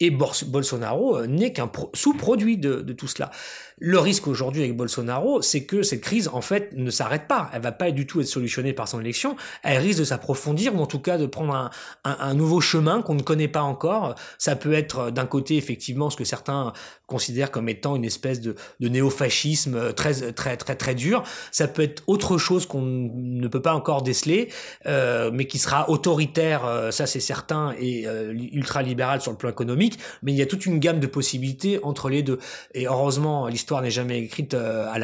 Et 0.00 0.10
Bolsonaro 0.10 1.26
n'est 1.26 1.52
qu'un 1.52 1.70
sous-produit 1.92 2.56
de 2.56 2.92
tout 2.92 3.08
cela. 3.08 3.30
Le 3.78 3.98
risque 3.98 4.28
aujourd'hui 4.28 4.62
avec 4.62 4.76
Bolsonaro, 4.76 5.33
c'est 5.42 5.64
que 5.64 5.82
cette 5.82 6.00
crise, 6.00 6.28
en 6.32 6.40
fait, 6.40 6.72
ne 6.72 6.90
s'arrête 6.90 7.26
pas. 7.28 7.50
Elle 7.52 7.62
va 7.62 7.72
pas 7.72 7.90
du 7.90 8.06
tout 8.06 8.20
être 8.20 8.26
solutionnée 8.26 8.72
par 8.72 8.88
son 8.88 9.00
élection. 9.00 9.36
Elle 9.62 9.78
risque 9.78 10.00
de 10.00 10.04
s'approfondir, 10.04 10.74
ou 10.74 10.78
en 10.80 10.86
tout 10.86 10.98
cas 10.98 11.18
de 11.18 11.26
prendre 11.26 11.70
un, 12.04 12.34
nouveau 12.34 12.60
chemin 12.60 13.02
qu'on 13.02 13.14
ne 13.14 13.22
connaît 13.22 13.48
pas 13.48 13.62
encore. 13.62 14.14
Ça 14.38 14.56
peut 14.56 14.72
être 14.72 15.10
d'un 15.10 15.26
côté, 15.26 15.56
effectivement, 15.56 16.10
ce 16.10 16.16
que 16.16 16.24
certains 16.24 16.72
considèrent 17.06 17.50
comme 17.50 17.68
étant 17.68 17.96
une 17.96 18.04
espèce 18.04 18.40
de, 18.40 18.54
de 18.80 18.88
néofascisme 18.88 19.92
très, 19.92 20.32
très, 20.32 20.56
très, 20.56 20.74
très 20.74 20.94
dur. 20.94 21.22
Ça 21.52 21.68
peut 21.68 21.82
être 21.82 22.02
autre 22.06 22.38
chose 22.38 22.66
qu'on 22.66 22.82
ne 22.82 23.46
peut 23.48 23.62
pas 23.62 23.74
encore 23.74 24.02
déceler, 24.02 24.48
euh, 24.86 25.30
mais 25.32 25.46
qui 25.46 25.58
sera 25.58 25.90
autoritaire, 25.90 26.64
euh, 26.64 26.90
ça 26.90 27.06
c'est 27.06 27.20
certain, 27.20 27.74
et 27.78 28.06
euh, 28.06 28.32
ultra-libéral 28.52 29.20
sur 29.20 29.32
le 29.32 29.36
plan 29.36 29.50
économique. 29.50 29.98
Mais 30.22 30.32
il 30.32 30.36
y 30.36 30.42
a 30.42 30.46
toute 30.46 30.66
une 30.66 30.78
gamme 30.78 31.00
de 31.00 31.06
possibilités 31.06 31.78
entre 31.82 32.08
les 32.08 32.22
deux. 32.22 32.38
Et 32.72 32.86
heureusement, 32.86 33.48
l'histoire 33.48 33.82
n'est 33.82 33.90
jamais 33.90 34.20
écrite 34.20 34.54
euh, 34.54 34.86
à 34.92 34.98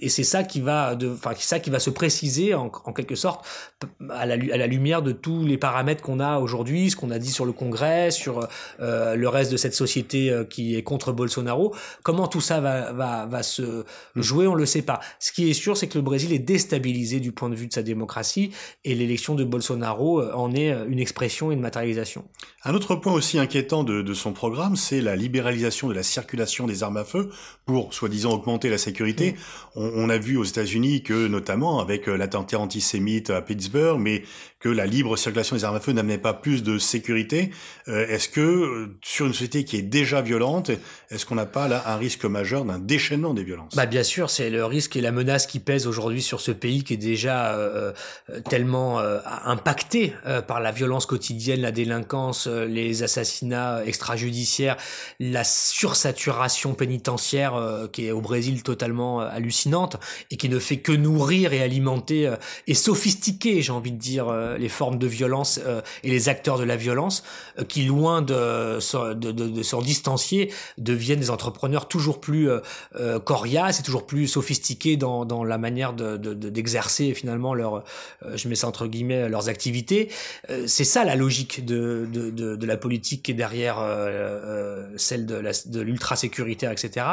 et 0.00 0.08
c'est 0.08 0.24
ça 0.24 0.42
qui 0.42 0.60
va, 0.60 0.96
se 0.98 1.90
préciser 1.90 2.54
en, 2.54 2.68
quelque 2.68 3.14
sorte 3.14 3.44
à 4.10 4.26
la, 4.26 4.66
lumière 4.66 5.02
de 5.02 5.12
tous 5.12 5.44
les 5.44 5.58
paramètres 5.58 6.02
qu'on 6.02 6.20
a 6.20 6.38
aujourd'hui, 6.38 6.90
ce 6.90 6.96
qu'on 6.96 7.10
a 7.10 7.18
dit 7.18 7.30
sur 7.30 7.44
le 7.44 7.52
Congrès, 7.52 8.10
sur 8.10 8.48
euh, 8.80 9.14
le 9.14 9.28
reste 9.28 9.52
de 9.52 9.56
cette 9.56 9.74
société 9.74 10.30
euh, 10.30 10.44
qui 10.44 10.76
est 10.76 10.82
contre 10.82 11.12
Bolsonaro. 11.12 11.74
Comment 12.02 12.28
tout 12.28 12.40
ça 12.40 12.60
va, 12.60 13.42
se 13.42 13.84
jouer, 14.16 14.46
on 14.46 14.54
le 14.54 14.66
sait 14.66 14.82
pas. 14.82 15.00
Ce 15.18 15.32
qui 15.32 15.50
est 15.50 15.54
sûr, 15.54 15.76
c'est 15.76 15.88
que 15.88 15.98
le 15.98 16.02
Brésil 16.02 16.32
est 16.32 16.38
déstabilisé 16.38 17.20
du 17.20 17.32
point 17.32 17.50
de 17.50 17.54
vue 17.54 17.66
de 17.66 17.72
sa 17.72 17.82
démocratie 17.82 18.50
et 18.84 18.94
l'élection 18.94 19.34
de 19.34 19.44
Bolsonaro 19.44 20.22
en 20.32 20.54
est 20.54 20.70
une 20.88 20.98
expression 20.98 21.50
et 21.50 21.54
une 21.54 21.60
matérialisation. 21.60 22.24
Un 22.64 22.74
autre 22.74 22.94
point 22.94 23.12
aussi 23.12 23.38
inquiétant 23.38 23.84
de 23.84 24.14
son 24.14 24.32
programme, 24.32 24.76
c'est 24.76 25.00
la 25.00 25.16
libéralisation 25.16 25.88
de 25.88 25.94
la 25.94 26.02
circulation 26.02 26.66
des 26.66 26.82
armes 26.82 26.96
à 26.96 27.04
feu 27.04 27.30
pour 27.66 27.92
soi-disant 27.94 28.32
augmenter 28.32 28.70
la 28.70 28.78
sécurité. 28.78 29.03
Mm. 29.12 29.34
On, 29.76 29.90
on, 29.94 30.08
a 30.08 30.18
vu 30.18 30.36
aux 30.36 30.44
États-Unis 30.44 31.02
que, 31.02 31.26
notamment 31.26 31.80
avec 31.80 32.08
euh, 32.08 32.16
l'attentat 32.16 32.58
antisémite 32.58 33.30
à 33.30 33.42
Pittsburgh, 33.42 34.00
mais 34.00 34.22
que 34.64 34.70
la 34.70 34.86
libre 34.86 35.18
circulation 35.18 35.56
des 35.56 35.64
armes 35.64 35.76
à 35.76 35.80
feu 35.80 35.92
n'amenait 35.92 36.16
pas 36.16 36.32
plus 36.32 36.62
de 36.62 36.78
sécurité. 36.78 37.50
Euh, 37.86 38.08
est-ce 38.08 38.30
que 38.30 38.40
euh, 38.40 38.96
sur 39.02 39.26
une 39.26 39.34
société 39.34 39.64
qui 39.64 39.76
est 39.76 39.82
déjà 39.82 40.22
violente, 40.22 40.70
est-ce 41.10 41.26
qu'on 41.26 41.34
n'a 41.34 41.44
pas 41.44 41.68
là 41.68 41.82
un 41.84 41.98
risque 41.98 42.24
majeur 42.24 42.64
d'un 42.64 42.78
déchaînement 42.78 43.34
des 43.34 43.44
violences? 43.44 43.76
Bah 43.76 43.84
bien 43.84 44.02
sûr, 44.02 44.30
c'est 44.30 44.48
le 44.48 44.64
risque 44.64 44.96
et 44.96 45.02
la 45.02 45.12
menace 45.12 45.46
qui 45.46 45.60
pèse 45.60 45.86
aujourd'hui 45.86 46.22
sur 46.22 46.40
ce 46.40 46.50
pays 46.50 46.82
qui 46.82 46.94
est 46.94 46.96
déjà 46.96 47.52
euh, 47.56 47.92
tellement 48.48 49.00
impacté 49.44 50.14
par 50.48 50.60
la 50.60 50.72
violence 50.72 51.04
quotidienne, 51.04 51.60
la 51.60 51.72
délinquance, 51.72 52.46
les 52.46 53.02
assassinats 53.02 53.84
extrajudiciaires, 53.84 54.76
la 55.20 55.44
sursaturation 55.44 56.72
pénitentiaire 56.72 57.88
qui 57.92 58.06
est 58.06 58.12
au 58.12 58.20
Brésil 58.22 58.62
totalement 58.62 59.20
hallucinante 59.20 59.96
et 60.30 60.36
qui 60.36 60.48
ne 60.48 60.58
fait 60.58 60.78
que 60.78 60.92
nourrir 60.92 61.52
et 61.52 61.62
alimenter 61.62 62.32
et 62.66 62.74
sophistiquer, 62.74 63.60
j'ai 63.60 63.72
envie 63.72 63.92
de 63.92 63.98
dire 63.98 64.32
les 64.58 64.68
formes 64.68 64.98
de 64.98 65.06
violence 65.06 65.60
euh, 65.64 65.80
et 66.02 66.10
les 66.10 66.28
acteurs 66.28 66.58
de 66.58 66.64
la 66.64 66.76
violence, 66.76 67.22
euh, 67.58 67.64
qui 67.64 67.84
loin 67.84 68.22
de, 68.22 68.78
de, 69.14 69.32
de, 69.32 69.48
de 69.48 69.62
s'en 69.62 69.80
distancier, 69.80 70.52
deviennent 70.78 71.20
des 71.20 71.30
entrepreneurs 71.30 71.88
toujours 71.88 72.20
plus 72.20 72.48
euh, 72.50 73.18
coriaces 73.20 73.80
et 73.80 73.82
toujours 73.82 74.06
plus 74.06 74.26
sophistiqués 74.26 74.96
dans, 74.96 75.24
dans 75.24 75.44
la 75.44 75.58
manière 75.58 75.92
d'exercer 75.92 77.08
de, 77.08 77.14
finalement 77.14 77.54
leur, 77.54 77.84
je 78.34 78.48
mets 78.48 78.54
ça 78.54 78.68
entre 78.68 78.86
guillemets, 78.86 79.28
leurs 79.28 79.48
activités. 79.48 80.10
c'est 80.66 80.84
ça 80.84 81.04
la 81.04 81.14
logique 81.14 81.64
de, 81.64 82.08
de, 82.10 82.66
la 82.66 82.76
politique 82.76 83.22
qui 83.22 83.32
est 83.32 83.34
derrière 83.34 83.76
celle 84.96 85.26
de 85.26 85.80
l'ultra 85.80 86.16
sécuritaire, 86.16 86.70
etc. 86.70 87.06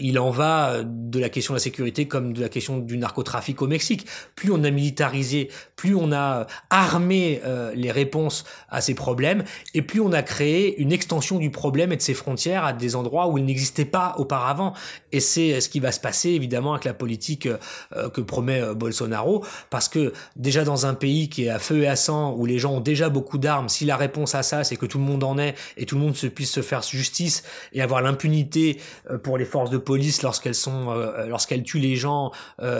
il 0.00 0.18
en 0.18 0.30
va 0.30 0.82
de 0.84 1.18
la 1.18 1.28
question 1.28 1.54
de 1.54 1.58
la 1.58 1.62
sécurité 1.62 2.06
comme 2.06 2.32
de 2.32 2.40
la 2.40 2.48
question 2.48 2.78
du 2.78 2.96
narcotrafic 2.96 3.62
au 3.62 3.66
Mexique. 3.66 4.06
Plus 4.34 4.50
on 4.52 4.62
a 4.64 4.70
militarisé, 4.70 5.48
plus 5.76 5.94
on 5.94 6.12
a 6.12 6.23
a 6.24 6.46
armé 6.70 7.40
euh, 7.44 7.72
les 7.74 7.90
réponses 7.90 8.44
à 8.68 8.80
ces 8.80 8.94
problèmes, 8.94 9.44
et 9.74 9.82
plus 9.82 10.00
on 10.00 10.12
a 10.12 10.22
créé 10.22 10.80
une 10.80 10.92
extension 10.92 11.38
du 11.38 11.50
problème 11.50 11.92
et 11.92 11.96
de 11.96 12.02
ses 12.02 12.14
frontières 12.14 12.64
à 12.64 12.72
des 12.72 12.96
endroits 12.96 13.28
où 13.28 13.38
il 13.38 13.44
n'existait 13.44 13.84
pas 13.84 14.14
auparavant. 14.18 14.74
Et 15.12 15.20
c'est 15.20 15.60
ce 15.60 15.68
qui 15.68 15.80
va 15.80 15.92
se 15.92 16.00
passer 16.00 16.30
évidemment 16.30 16.72
avec 16.72 16.84
la 16.84 16.94
politique 16.94 17.46
euh, 17.46 18.08
que 18.08 18.20
promet 18.20 18.60
euh, 18.60 18.74
Bolsonaro, 18.74 19.44
parce 19.70 19.88
que 19.88 20.12
déjà 20.36 20.64
dans 20.64 20.86
un 20.86 20.94
pays 20.94 21.28
qui 21.28 21.44
est 21.44 21.50
à 21.50 21.58
feu 21.58 21.82
et 21.82 21.86
à 21.86 21.96
sang, 21.96 22.34
où 22.36 22.46
les 22.46 22.58
gens 22.58 22.72
ont 22.74 22.80
déjà 22.80 23.08
beaucoup 23.08 23.38
d'armes, 23.38 23.68
si 23.68 23.84
la 23.84 23.96
réponse 23.96 24.34
à 24.34 24.42
ça 24.42 24.64
c'est 24.64 24.76
que 24.76 24.86
tout 24.86 24.98
le 24.98 25.04
monde 25.04 25.24
en 25.24 25.38
ait 25.38 25.54
et 25.76 25.86
tout 25.86 25.96
le 25.96 26.00
monde 26.00 26.16
se 26.16 26.26
puisse 26.26 26.50
se 26.50 26.62
faire 26.62 26.82
justice 26.82 27.44
et 27.72 27.82
avoir 27.82 28.02
l'impunité 28.02 28.78
pour 29.22 29.38
les 29.38 29.44
forces 29.44 29.70
de 29.70 29.78
police 29.78 30.22
lorsqu'elles 30.22 30.54
sont 30.54 30.92
lorsqu'elles 31.28 31.62
tuent 31.62 31.78
les 31.78 31.96
gens 31.96 32.32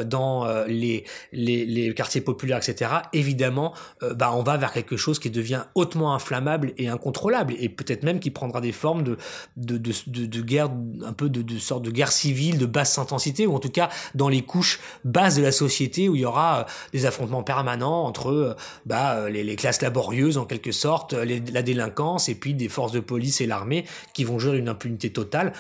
dans 0.05 0.47
les, 0.67 1.05
les, 1.33 1.65
les 1.65 1.95
quartiers 1.95 2.21
populaires, 2.21 2.59
etc. 2.59 2.91
Évidemment 3.13 3.34
évidemment, 3.35 3.75
euh, 4.03 4.15
bah, 4.15 4.33
on 4.33 4.43
va 4.43 4.57
vers 4.57 4.73
quelque 4.73 4.97
chose 4.97 5.19
qui 5.19 5.29
devient 5.29 5.65
hautement 5.75 6.15
inflammable 6.15 6.73
et 6.79 6.89
incontrôlable, 6.89 7.55
et 7.59 7.69
peut-être 7.69 8.05
même 8.05 8.21
qui 8.21 8.31
prendra 8.31 8.61
des 8.61 8.71
formes 8.71 9.03
de, 9.03 9.19
de, 9.57 9.77
de, 9.77 10.27
de, 10.27 10.41
guerre, 10.41 10.71
un 11.05 11.13
peu 11.13 11.29
de, 11.29 11.43
de 11.43 11.59
sorte 11.59 11.83
de 11.83 11.91
guerre 11.91 12.13
civile 12.13 12.59
de 12.59 12.67
basse 12.67 12.97
intensité, 12.99 13.47
ou 13.47 13.55
en 13.55 13.59
tout 13.59 13.71
cas 13.71 13.89
dans 14.15 14.29
les 14.29 14.43
couches 14.43 14.79
basses 15.05 15.37
de 15.37 15.43
la 15.43 15.53
société, 15.53 16.09
où 16.09 16.15
il 16.15 16.23
y 16.23 16.25
aura 16.25 16.61
euh, 16.61 16.65
des 16.93 17.07
affrontements 17.07 17.43
permanents 17.43 18.05
entre 18.05 18.31
euh, 18.31 18.55
bah, 18.87 19.29
les, 19.29 19.57
classes 19.57 19.83
laborieuses, 19.83 20.39
en 20.39 20.47
quelque 20.47 20.73
sorte, 20.73 21.13
la 21.13 21.63
délinquance, 21.63 22.29
et 22.29 22.35
puis 22.35 22.55
des 22.55 22.69
forces 22.69 22.93
de 22.93 23.01
police 23.01 23.41
et 23.41 23.47
l'armée 23.47 23.85
qui 24.15 24.25
vont 24.25 24.39
gérer 24.39 24.59
une 24.59 24.69
impunité 24.69 25.11
totale. 25.11 25.53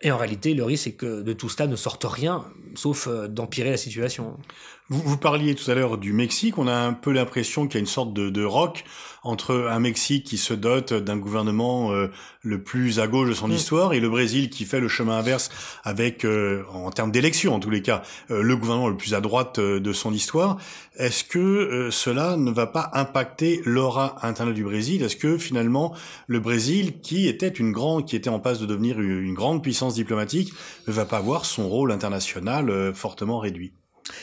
Et 0.00 0.12
en 0.12 0.16
réalité, 0.16 0.54
le 0.54 0.62
risque, 0.62 0.84
c'est 0.84 0.92
que 0.92 1.22
de 1.22 1.32
tout 1.32 1.48
cela 1.48 1.66
ne 1.66 1.74
sorte 1.74 2.04
rien, 2.04 2.44
sauf 2.74 3.08
d'empirer 3.08 3.70
la 3.70 3.76
situation. 3.76 4.36
Vous, 4.90 5.02
vous, 5.02 5.18
parliez 5.18 5.54
tout 5.54 5.70
à 5.70 5.74
l'heure 5.74 5.98
du 5.98 6.14
Mexique. 6.14 6.56
On 6.56 6.66
a 6.66 6.74
un 6.74 6.94
peu 6.94 7.12
l'impression 7.12 7.66
qu'il 7.66 7.74
y 7.74 7.76
a 7.76 7.80
une 7.80 7.86
sorte 7.86 8.14
de, 8.14 8.30
de 8.30 8.42
rock 8.42 8.84
entre 9.22 9.68
un 9.70 9.80
Mexique 9.80 10.24
qui 10.24 10.38
se 10.38 10.54
dote 10.54 10.94
d'un 10.94 11.18
gouvernement 11.18 11.92
euh, 11.92 12.10
le 12.42 12.62
plus 12.62 12.98
à 12.98 13.06
gauche 13.06 13.28
de 13.28 13.34
son 13.34 13.48
mmh. 13.48 13.52
histoire 13.52 13.92
et 13.92 14.00
le 14.00 14.08
Brésil 14.08 14.48
qui 14.48 14.64
fait 14.64 14.80
le 14.80 14.88
chemin 14.88 15.18
inverse 15.18 15.50
avec, 15.84 16.24
euh, 16.24 16.62
en 16.72 16.90
termes 16.90 17.10
d'élection 17.10 17.54
en 17.54 17.60
tous 17.60 17.68
les 17.68 17.82
cas, 17.82 18.02
euh, 18.30 18.42
le 18.42 18.56
gouvernement 18.56 18.88
le 18.88 18.96
plus 18.96 19.12
à 19.12 19.20
droite 19.20 19.60
de 19.60 19.92
son 19.92 20.14
histoire. 20.14 20.56
Est-ce 20.96 21.22
que 21.22 21.90
cela 21.92 22.36
ne 22.36 22.50
va 22.50 22.66
pas 22.66 22.90
impacter 22.94 23.60
l'aura 23.64 24.24
interne 24.26 24.54
du 24.54 24.64
Brésil? 24.64 25.02
Est-ce 25.02 25.16
que 25.16 25.36
finalement 25.36 25.94
le 26.26 26.40
Brésil, 26.40 27.00
qui 27.00 27.28
était 27.28 27.48
une 27.48 27.72
grande, 27.72 28.06
qui 28.06 28.16
était 28.16 28.30
en 28.30 28.40
passe 28.40 28.58
de 28.58 28.66
devenir 28.66 28.98
une 28.98 29.34
grande 29.34 29.62
puissance 29.62 29.94
diplomatique, 29.94 30.52
ne 30.86 30.92
va 30.92 31.04
pas 31.04 31.18
avoir 31.18 31.44
son 31.44 31.68
rôle 31.68 31.92
international 31.92 32.67
fortement 32.94 33.38
réduit 33.38 33.72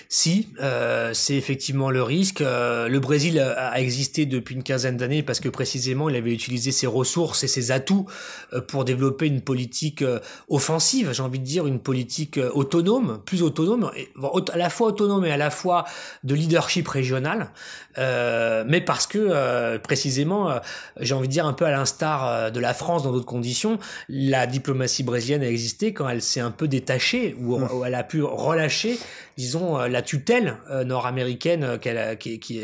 Si, 0.09 0.49
euh, 0.61 1.13
c'est 1.13 1.35
effectivement 1.35 1.89
le 1.89 2.03
risque. 2.03 2.41
Euh, 2.41 2.87
le 2.87 2.99
Brésil 2.99 3.39
a 3.39 3.79
existé 3.79 4.25
depuis 4.25 4.55
une 4.55 4.63
quinzaine 4.63 4.97
d'années 4.97 5.23
parce 5.23 5.39
que 5.39 5.49
précisément 5.49 6.09
il 6.09 6.15
avait 6.15 6.33
utilisé 6.33 6.71
ses 6.71 6.87
ressources 6.87 7.43
et 7.43 7.47
ses 7.47 7.71
atouts 7.71 8.05
euh, 8.53 8.61
pour 8.61 8.85
développer 8.85 9.27
une 9.27 9.41
politique 9.41 10.01
euh, 10.01 10.19
offensive, 10.49 11.11
j'ai 11.13 11.23
envie 11.23 11.39
de 11.39 11.45
dire 11.45 11.67
une 11.67 11.79
politique 11.79 12.37
euh, 12.37 12.49
autonome, 12.53 13.21
plus 13.25 13.43
autonome, 13.43 13.91
et, 13.95 14.09
à 14.51 14.57
la 14.57 14.69
fois 14.69 14.87
autonome 14.87 15.25
et 15.25 15.31
à 15.31 15.37
la 15.37 15.49
fois 15.49 15.85
de 16.23 16.35
leadership 16.35 16.87
régional, 16.87 17.51
mais 17.97 18.81
parce 18.81 19.07
que 19.07 19.77
précisément, 19.77 20.59
j'ai 20.99 21.13
envie 21.13 21.27
de 21.27 21.33
dire 21.33 21.45
un 21.45 21.53
peu 21.53 21.65
à 21.65 21.71
l'instar 21.71 22.51
de 22.51 22.59
la 22.59 22.73
France 22.73 23.03
dans 23.03 23.11
d'autres 23.11 23.25
conditions, 23.25 23.79
la 24.09 24.47
diplomatie 24.47 25.03
brésilienne 25.03 25.43
a 25.43 25.49
existé 25.49 25.93
quand 25.93 26.07
elle 26.09 26.21
s'est 26.21 26.39
un 26.39 26.51
peu 26.51 26.67
détachée 26.67 27.35
ou, 27.39 27.57
mmh. 27.57 27.69
ou 27.73 27.85
elle 27.85 27.95
a 27.95 28.03
pu 28.03 28.21
relâcher 28.23 28.97
disons, 29.37 29.79
euh, 29.79 29.87
la 29.87 30.01
tutelle 30.01 30.57
euh, 30.69 30.83
nord-américaine 30.83 31.63
euh, 31.63 31.77
qu'elle 31.77 32.17
qui, 32.17 32.39
qui, 32.39 32.61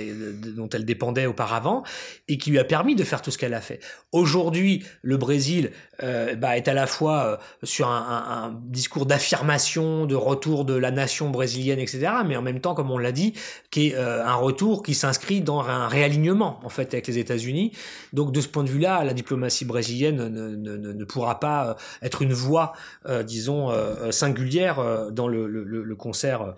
dont 0.55 0.69
elle 0.69 0.85
dépendait 0.85 1.25
auparavant 1.25 1.83
et 2.27 2.37
qui 2.37 2.51
lui 2.51 2.59
a 2.59 2.63
permis 2.63 2.95
de 2.95 3.03
faire 3.03 3.21
tout 3.21 3.31
ce 3.31 3.37
qu'elle 3.37 3.53
a 3.53 3.61
fait. 3.61 3.79
Aujourd'hui, 4.11 4.83
le 5.01 5.17
Brésil 5.17 5.71
euh, 6.03 6.35
bah, 6.35 6.57
est 6.57 6.67
à 6.67 6.73
la 6.73 6.87
fois 6.87 7.39
sur 7.63 7.87
un, 7.87 7.97
un, 7.97 8.47
un 8.47 8.61
discours 8.65 9.05
d'affirmation, 9.05 10.05
de 10.05 10.15
retour 10.15 10.65
de 10.65 10.73
la 10.73 10.91
nation 10.91 11.29
brésilienne, 11.29 11.79
etc., 11.79 12.11
mais 12.25 12.35
en 12.35 12.41
même 12.41 12.59
temps, 12.59 12.73
comme 12.73 12.91
on 12.91 12.97
l'a 12.97 13.11
dit, 13.11 13.33
qui 13.69 13.89
est 13.89 13.95
euh, 13.95 14.25
un 14.25 14.35
retour 14.35 14.83
qui 14.83 14.93
s'inscrit 14.93 15.41
dans 15.41 15.61
un 15.61 15.87
réalignement 15.87 16.59
en 16.63 16.69
fait 16.69 16.93
avec 16.93 17.07
les 17.07 17.17
États-Unis. 17.17 17.71
Donc 18.13 18.31
de 18.31 18.41
ce 18.41 18.47
point 18.47 18.63
de 18.63 18.69
vue-là, 18.69 19.03
la 19.03 19.13
diplomatie 19.13 19.65
brésilienne 19.65 20.27
ne, 20.27 20.55
ne, 20.55 20.77
ne, 20.77 21.03
pourra 21.05 21.39
pas 21.39 21.77
être 22.01 22.21
une 22.21 22.33
voie, 22.33 22.73
euh, 23.07 23.23
disons, 23.23 23.71
singulière 24.11 25.11
dans 25.11 25.27
le, 25.27 25.47
le, 25.47 25.63
le 25.63 25.95
concert 25.95 26.55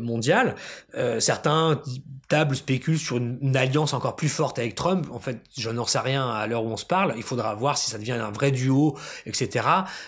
mondiale. 0.00 0.54
Euh, 0.96 1.20
certains 1.20 1.80
tables 2.28 2.54
spéculent 2.54 2.98
sur 2.98 3.16
une, 3.16 3.56
alliance 3.56 3.92
encore 3.92 4.14
plus 4.14 4.28
forte 4.28 4.58
avec 4.58 4.74
Trump. 4.76 5.06
En 5.10 5.18
fait, 5.18 5.40
je 5.58 5.68
n'en 5.68 5.84
sais 5.84 5.98
rien 5.98 6.28
à 6.28 6.46
l'heure 6.46 6.64
où 6.64 6.68
on 6.68 6.76
se 6.76 6.84
parle. 6.84 7.14
Il 7.16 7.24
faudra 7.24 7.54
voir 7.54 7.76
si 7.76 7.90
ça 7.90 7.98
devient 7.98 8.12
un 8.12 8.30
vrai 8.30 8.52
duo, 8.52 8.96
etc. 9.26 9.66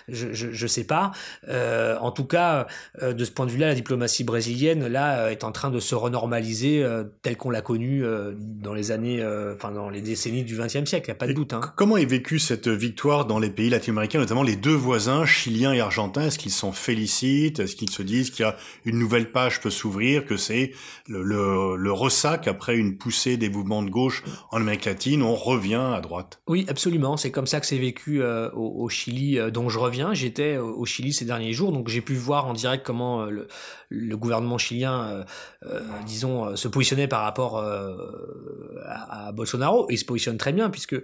Je 0.09 0.33
je, 0.33 0.53
je 0.53 0.67
sais 0.67 0.85
pas. 0.85 1.11
Euh, 1.49 1.99
en 1.99 2.13
tout 2.13 2.25
cas, 2.25 2.69
euh, 3.03 3.13
de 3.13 3.25
ce 3.25 3.33
point 3.33 3.47
de 3.47 3.51
vue-là, 3.51 3.69
la 3.69 3.75
diplomatie 3.75 4.23
brésilienne 4.23 4.87
là 4.87 5.33
est 5.33 5.43
en 5.43 5.51
train 5.51 5.71
de 5.71 5.81
se 5.81 5.95
renormaliser 5.95 6.87
telle 7.23 7.37
qu'on 7.37 7.51
l'a 7.51 7.61
connue 7.61 8.05
dans 8.37 8.75
les 8.75 8.93
années, 8.93 9.25
enfin 9.55 9.73
dans 9.73 9.91
les 9.91 10.01
décennies 10.01 10.45
du 10.45 10.57
XXe 10.57 10.85
siècle. 10.85 11.07
Il 11.09 11.11
n'y 11.11 11.17
a 11.17 11.17
pas 11.17 11.27
de 11.27 11.33
doute. 11.33 11.53
Hein. 11.53 11.73
Comment 11.77 11.97
est 11.97 12.05
vécue 12.05 12.39
cette 12.39 12.69
victoire 12.69 13.27
dans 13.27 13.39
les 13.39 13.51
pays 13.51 13.71
latino-américains, 13.71 14.21
notamment 14.21 14.43
les 14.43 14.57
deux 14.57 14.75
voisins, 14.75 15.27
chiliens 15.27 15.73
et 15.73 15.81
argentins? 15.81 16.23
Est-ce 16.23 16.39
qu'ils 16.39 16.53
s'en 16.53 16.73
félicitent? 16.73 17.59
Est-ce 17.59 17.75
qu'ils 17.75 17.91
se 17.91 18.03
disent 18.03 18.31
qu'il 18.31 18.45
y 18.45 18.49
a 18.49 18.57
une 18.85 18.99
nouvelle 18.99 19.33
page 19.33 19.61
peut 19.63 19.71
s'ouvrir, 19.71 20.25
que 20.25 20.37
c'est 20.37 20.73
le, 21.09 21.93
ressac 21.93 22.49
après 22.49 22.77
une 22.77 22.97
poussée 22.97 23.37
des 23.37 23.49
mouvements 23.49 23.83
de 23.83 23.91
gauche 23.91 24.25
en 24.51 24.61
Amérique 24.61 24.87
latine, 24.87 25.23
on 25.23 25.35
revient 25.35 25.75
à 25.95 26.01
droite. 26.01 26.41
Oui, 26.49 26.67
absolument. 26.69 27.17
C'est 27.17 27.31
comme 27.31 27.47
ça 27.47 27.61
que 27.61 27.67
c'est 27.67 27.79
vécu 27.79 28.23
euh, 28.23 28.51
au, 28.53 28.89
Chili, 28.89 29.39
euh, 29.39 29.51
dont 29.51 29.69
je 29.69 29.79
reviens. 29.79 30.15
J'étais 30.15 30.57
au 30.57 30.85
Chili 30.85 31.13
ces 31.13 31.25
derniers 31.25 31.53
jours, 31.53 31.73
donc 31.73 31.89
j'ai 31.89 32.01
pu 32.01 32.15
voir 32.15 32.47
en 32.47 32.55
direct 32.55 32.85
comment 32.85 33.23
euh, 33.23 33.47
le, 33.89 34.17
gouvernement 34.17 34.59
chilien, 34.59 35.03
euh, 35.03 35.25
euh, 35.67 35.81
disons, 36.07 36.57
se 36.57 36.69
positionnait 36.69 37.09
par 37.09 37.23
rapport 37.23 37.59
à, 37.59 39.33
Bolsonaro. 39.33 39.87
Il 39.91 39.99
se 39.99 40.05
positionne 40.05 40.39
très 40.39 40.53
bien 40.53 40.71
puisque 40.71 40.97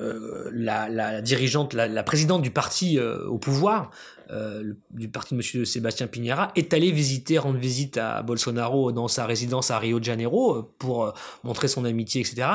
la, 0.00 1.20
dirigeante, 1.20 1.74
la, 1.74 2.02
présidente 2.02 2.42
du 2.42 2.50
parti 2.50 2.98
au 3.00 3.38
pouvoir 3.38 3.90
euh, 4.30 4.74
du 4.90 5.08
parti 5.08 5.34
de 5.34 5.38
Monsieur 5.38 5.64
Sébastien 5.64 6.06
Piñera 6.06 6.52
est 6.56 6.72
allé 6.74 6.90
visiter, 6.90 7.38
rendre 7.38 7.58
visite 7.58 7.98
à 7.98 8.22
Bolsonaro 8.22 8.92
dans 8.92 9.08
sa 9.08 9.26
résidence 9.26 9.70
à 9.70 9.78
Rio 9.78 9.98
de 9.98 10.04
Janeiro 10.04 10.56
euh, 10.56 10.70
pour 10.78 11.04
euh, 11.04 11.12
montrer 11.42 11.68
son 11.68 11.84
amitié, 11.84 12.20
etc. 12.20 12.48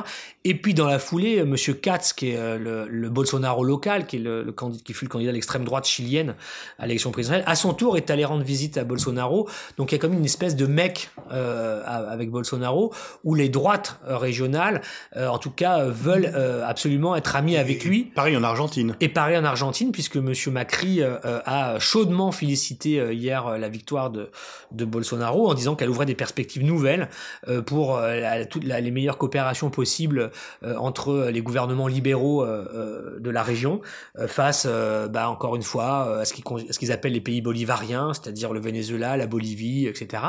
Et 0.44 0.56
puis 0.56 0.74
dans 0.74 0.88
la 0.88 1.00
foulée, 1.00 1.44
Monsieur 1.44 1.74
Katz, 1.74 2.14
qui 2.14 2.30
est 2.30 2.58
le, 2.58 2.88
le, 2.88 3.10
Bolsonaro 3.10 3.64
local, 3.64 4.08
qui 4.08 4.18
est 4.18 4.20
le, 4.20 4.44
le 4.44 4.52
candidat, 4.52 4.84
qui 4.84 4.94
fut 4.94 5.06
le 5.06 5.10
candidat 5.10 5.32
de 5.32 5.36
l'extrême 5.36 5.64
droite 5.64 5.86
chilienne 5.86 6.36
à 6.78 6.88
l'élection 6.88 7.12
présidentielle, 7.12 7.46
à 7.48 7.56
son 7.56 7.74
tour 7.74 7.98
est 7.98 8.10
allé 8.10 8.26
rendre 8.26 8.44
visite 8.44 8.78
à 8.78 8.84
Bolsonaro. 8.84 9.50
Donc 9.78 9.92
il 9.92 9.96
y 9.96 9.98
a 9.98 10.00
comme 10.00 10.14
une 10.14 10.26
espèce 10.26 10.56
de 10.56 10.66
mec 10.66 11.10
euh, 11.32 11.84
avec 11.86 12.32
Bolsonaro 12.32 12.94
où 13.24 13.36
les 13.36 13.50
droites 13.50 14.00
régionales, 14.06 14.82
euh, 15.16 15.28
en 15.28 15.38
tout 15.38 15.52
cas, 15.52 15.86
veulent 15.86 16.32
euh, 16.34 16.66
absolument 16.66 17.16
être 17.16 17.36
amis 17.36 17.58
avec 17.58 17.84
lui. 17.84 18.06
pareil 18.16 18.36
en 18.38 18.44
Argentine. 18.44 18.96
Et 19.00 19.10
pareil 19.10 19.38
en 19.38 19.44
Argentine, 19.44 19.92
puisque 19.92 20.18
Monsieur 20.18 20.52
Macri 20.52 21.02
a 21.04 21.69
chaudement 21.78 22.32
félicité 22.32 23.00
euh, 23.00 23.14
hier 23.14 23.46
euh, 23.46 23.58
la 23.58 23.70
victoire 23.70 24.10
de, 24.10 24.30
de 24.72 24.86
Bolsonaro 24.86 25.50
en 25.50 25.54
disant 25.54 25.76
qu'elle 25.76 25.90
ouvrait 25.90 26.06
des 26.06 26.16
perspectives 26.16 26.64
nouvelles 26.64 27.10
euh, 27.48 27.62
pour 27.62 28.00
toutes 28.50 28.64
les 28.64 28.92
meilleures 28.92 29.18
coopérations 29.18 29.70
possibles 29.70 30.32
entre 30.64 31.30
les 31.32 31.42
gouvernements 31.42 31.88
libéraux 31.88 32.46
de 32.46 33.30
la 33.30 33.44
région 33.44 33.82
face, 34.28 34.68
bah, 35.10 35.30
encore 35.30 35.56
une 35.56 35.64
fois, 35.64 36.20
à 36.20 36.26
ce 36.26 36.80
qu'ils 36.80 36.92
appellent 36.92 37.14
les 37.14 37.22
pays 37.22 37.42
bolivariens, 37.42 38.14
c'est-à-dire 38.14 38.54
le 38.54 38.60
Venezuela, 38.60 39.18
la 39.18 39.28
Bolivie, 39.28 39.88
etc. 39.88 40.24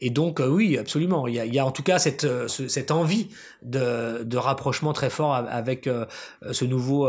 Et 0.00 0.10
donc, 0.10 0.42
oui, 0.46 0.76
absolument, 0.78 1.26
il 1.26 1.34
y 1.34 1.40
a, 1.40 1.44
il 1.44 1.54
y 1.54 1.58
a 1.58 1.66
en 1.66 1.70
tout 1.70 1.82
cas 1.82 1.98
cette, 1.98 2.26
cette 2.48 2.90
envie 2.90 3.28
de, 3.62 4.24
de 4.24 4.36
rapprochement 4.36 4.92
très 4.92 5.10
fort 5.10 5.34
avec 5.34 5.88
ce 6.50 6.64
nouveau, 6.64 7.08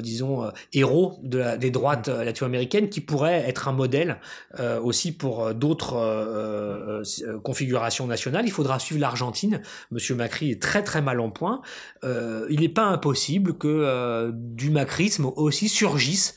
disons, 0.00 0.50
héros 0.72 1.18
de 1.22 1.38
la, 1.38 1.56
des 1.56 1.70
droites 1.70 2.08
latino-américaines 2.08 2.88
qui 2.92 3.00
pourrait 3.00 3.48
être 3.48 3.66
un 3.66 3.72
modèle 3.72 4.20
euh, 4.60 4.80
aussi 4.80 5.10
pour 5.12 5.46
euh, 5.46 5.52
d'autres 5.54 5.94
euh, 5.94 7.02
euh, 7.26 7.40
configurations 7.40 8.06
nationales. 8.06 8.44
Il 8.46 8.52
faudra 8.52 8.78
suivre 8.78 9.00
l'Argentine. 9.00 9.62
Monsieur 9.90 10.14
Macri 10.14 10.50
est 10.50 10.62
très 10.62 10.84
très 10.84 11.02
mal 11.02 11.18
en 11.20 11.30
point. 11.30 11.62
il 12.04 12.60
n'est 12.60 12.68
pas 12.68 12.84
impossible 12.84 13.54
que 13.54 14.30
du 14.32 14.70
macrisme 14.70 15.26
aussi 15.36 15.68
surgisse 15.68 16.34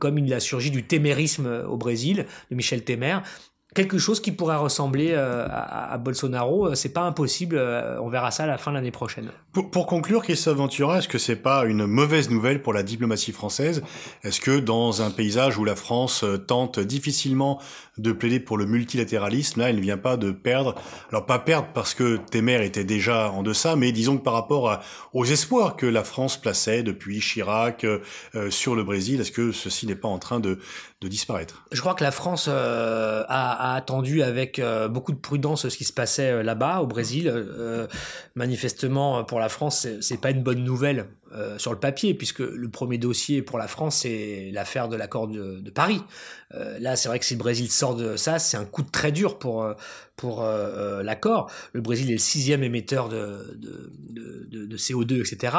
comme 0.00 0.18
il 0.18 0.32
a 0.34 0.40
surgi 0.40 0.70
du 0.70 0.84
témérisme 0.84 1.64
au 1.68 1.76
Brésil, 1.76 2.26
de 2.50 2.56
Michel 2.56 2.82
Temer, 2.82 3.18
quelque 3.78 3.98
chose 3.98 4.18
qui 4.18 4.32
pourrait 4.32 4.56
ressembler 4.56 5.12
euh, 5.12 5.46
à, 5.48 5.92
à, 5.92 5.98
Bolsonaro. 5.98 6.66
Euh, 6.66 6.74
c'est 6.74 6.88
pas 6.88 7.02
impossible. 7.02 7.56
Euh, 7.56 8.00
on 8.00 8.08
verra 8.08 8.32
ça 8.32 8.42
à 8.42 8.46
la 8.48 8.58
fin 8.58 8.72
de 8.72 8.76
l'année 8.76 8.90
prochaine. 8.90 9.30
Pour, 9.52 9.70
pour 9.70 9.86
conclure, 9.86 10.22
Christophe 10.22 10.56
Ventura, 10.56 10.98
est-ce 10.98 11.06
que 11.06 11.18
c'est 11.18 11.36
pas 11.36 11.64
une 11.64 11.86
mauvaise 11.86 12.28
nouvelle 12.28 12.60
pour 12.60 12.72
la 12.72 12.82
diplomatie 12.82 13.30
française? 13.30 13.84
Est-ce 14.24 14.40
que 14.40 14.58
dans 14.58 15.00
un 15.02 15.10
paysage 15.10 15.58
où 15.58 15.64
la 15.64 15.76
France 15.76 16.24
tente 16.48 16.80
difficilement 16.80 17.60
de 17.98 18.10
plaider 18.10 18.40
pour 18.40 18.58
le 18.58 18.66
multilatéralisme, 18.66 19.60
là, 19.60 19.70
elle 19.70 19.76
ne 19.76 19.80
vient 19.80 19.96
pas 19.96 20.16
de 20.16 20.32
perdre? 20.32 20.74
Alors 21.10 21.26
pas 21.26 21.38
perdre 21.38 21.68
parce 21.72 21.94
que 21.94 22.18
Temer 22.30 22.64
était 22.64 22.84
déjà 22.84 23.30
en 23.30 23.44
deçà, 23.44 23.76
mais 23.76 23.92
disons 23.92 24.18
que 24.18 24.24
par 24.24 24.34
rapport 24.34 24.70
à, 24.70 24.80
aux 25.12 25.24
espoirs 25.24 25.76
que 25.76 25.86
la 25.86 26.02
France 26.02 26.36
plaçait 26.36 26.82
depuis 26.82 27.20
Chirac 27.20 27.84
euh, 27.84 28.00
sur 28.50 28.74
le 28.74 28.82
Brésil, 28.82 29.20
est-ce 29.20 29.32
que 29.32 29.52
ceci 29.52 29.86
n'est 29.86 29.94
pas 29.94 30.08
en 30.08 30.18
train 30.18 30.40
de, 30.40 30.58
de 31.00 31.08
disparaître? 31.08 31.64
Je 31.70 31.80
crois 31.80 31.94
que 31.94 32.02
la 32.02 32.10
France 32.10 32.46
euh, 32.48 33.22
a, 33.28 33.67
a, 33.67 33.67
attendu 33.74 34.22
avec 34.22 34.58
euh, 34.58 34.88
beaucoup 34.88 35.12
de 35.12 35.18
prudence 35.18 35.68
ce 35.68 35.76
qui 35.76 35.84
se 35.84 35.92
passait 35.92 36.30
euh, 36.30 36.42
là-bas 36.42 36.80
au 36.80 36.86
Brésil. 36.86 37.28
Euh, 37.28 37.86
manifestement, 38.34 39.24
pour 39.24 39.40
la 39.40 39.48
France, 39.48 39.86
c'est 40.00 40.20
pas 40.20 40.30
une 40.30 40.42
bonne 40.42 40.64
nouvelle 40.64 41.06
euh, 41.34 41.58
sur 41.58 41.72
le 41.72 41.78
papier, 41.78 42.14
puisque 42.14 42.38
le 42.38 42.70
premier 42.70 42.96
dossier 42.96 43.42
pour 43.42 43.58
la 43.58 43.68
France, 43.68 43.96
c'est 43.96 44.50
l'affaire 44.54 44.88
de 44.88 44.96
l'accord 44.96 45.28
de, 45.28 45.60
de, 45.60 45.70
Paris. 45.70 46.02
Euh, 46.54 46.78
là, 46.78 46.96
c'est 46.96 47.08
vrai 47.08 47.18
que 47.18 47.26
si 47.26 47.34
le 47.34 47.38
Brésil 47.38 47.70
sort 47.70 47.94
de 47.96 48.16
ça, 48.16 48.38
c'est 48.38 48.56
un 48.56 48.64
coup 48.64 48.82
de 48.82 48.90
très 48.90 49.12
dur 49.12 49.38
pour, 49.38 49.62
euh, 49.62 49.74
pour 50.18 50.42
euh, 50.42 51.02
l'accord. 51.02 51.50
Le 51.72 51.80
Brésil 51.80 52.10
est 52.10 52.14
le 52.14 52.18
sixième 52.18 52.62
émetteur 52.62 53.08
de, 53.08 53.56
de, 53.56 54.48
de, 54.50 54.66
de 54.66 54.76
CO2, 54.76 55.20
etc. 55.20 55.56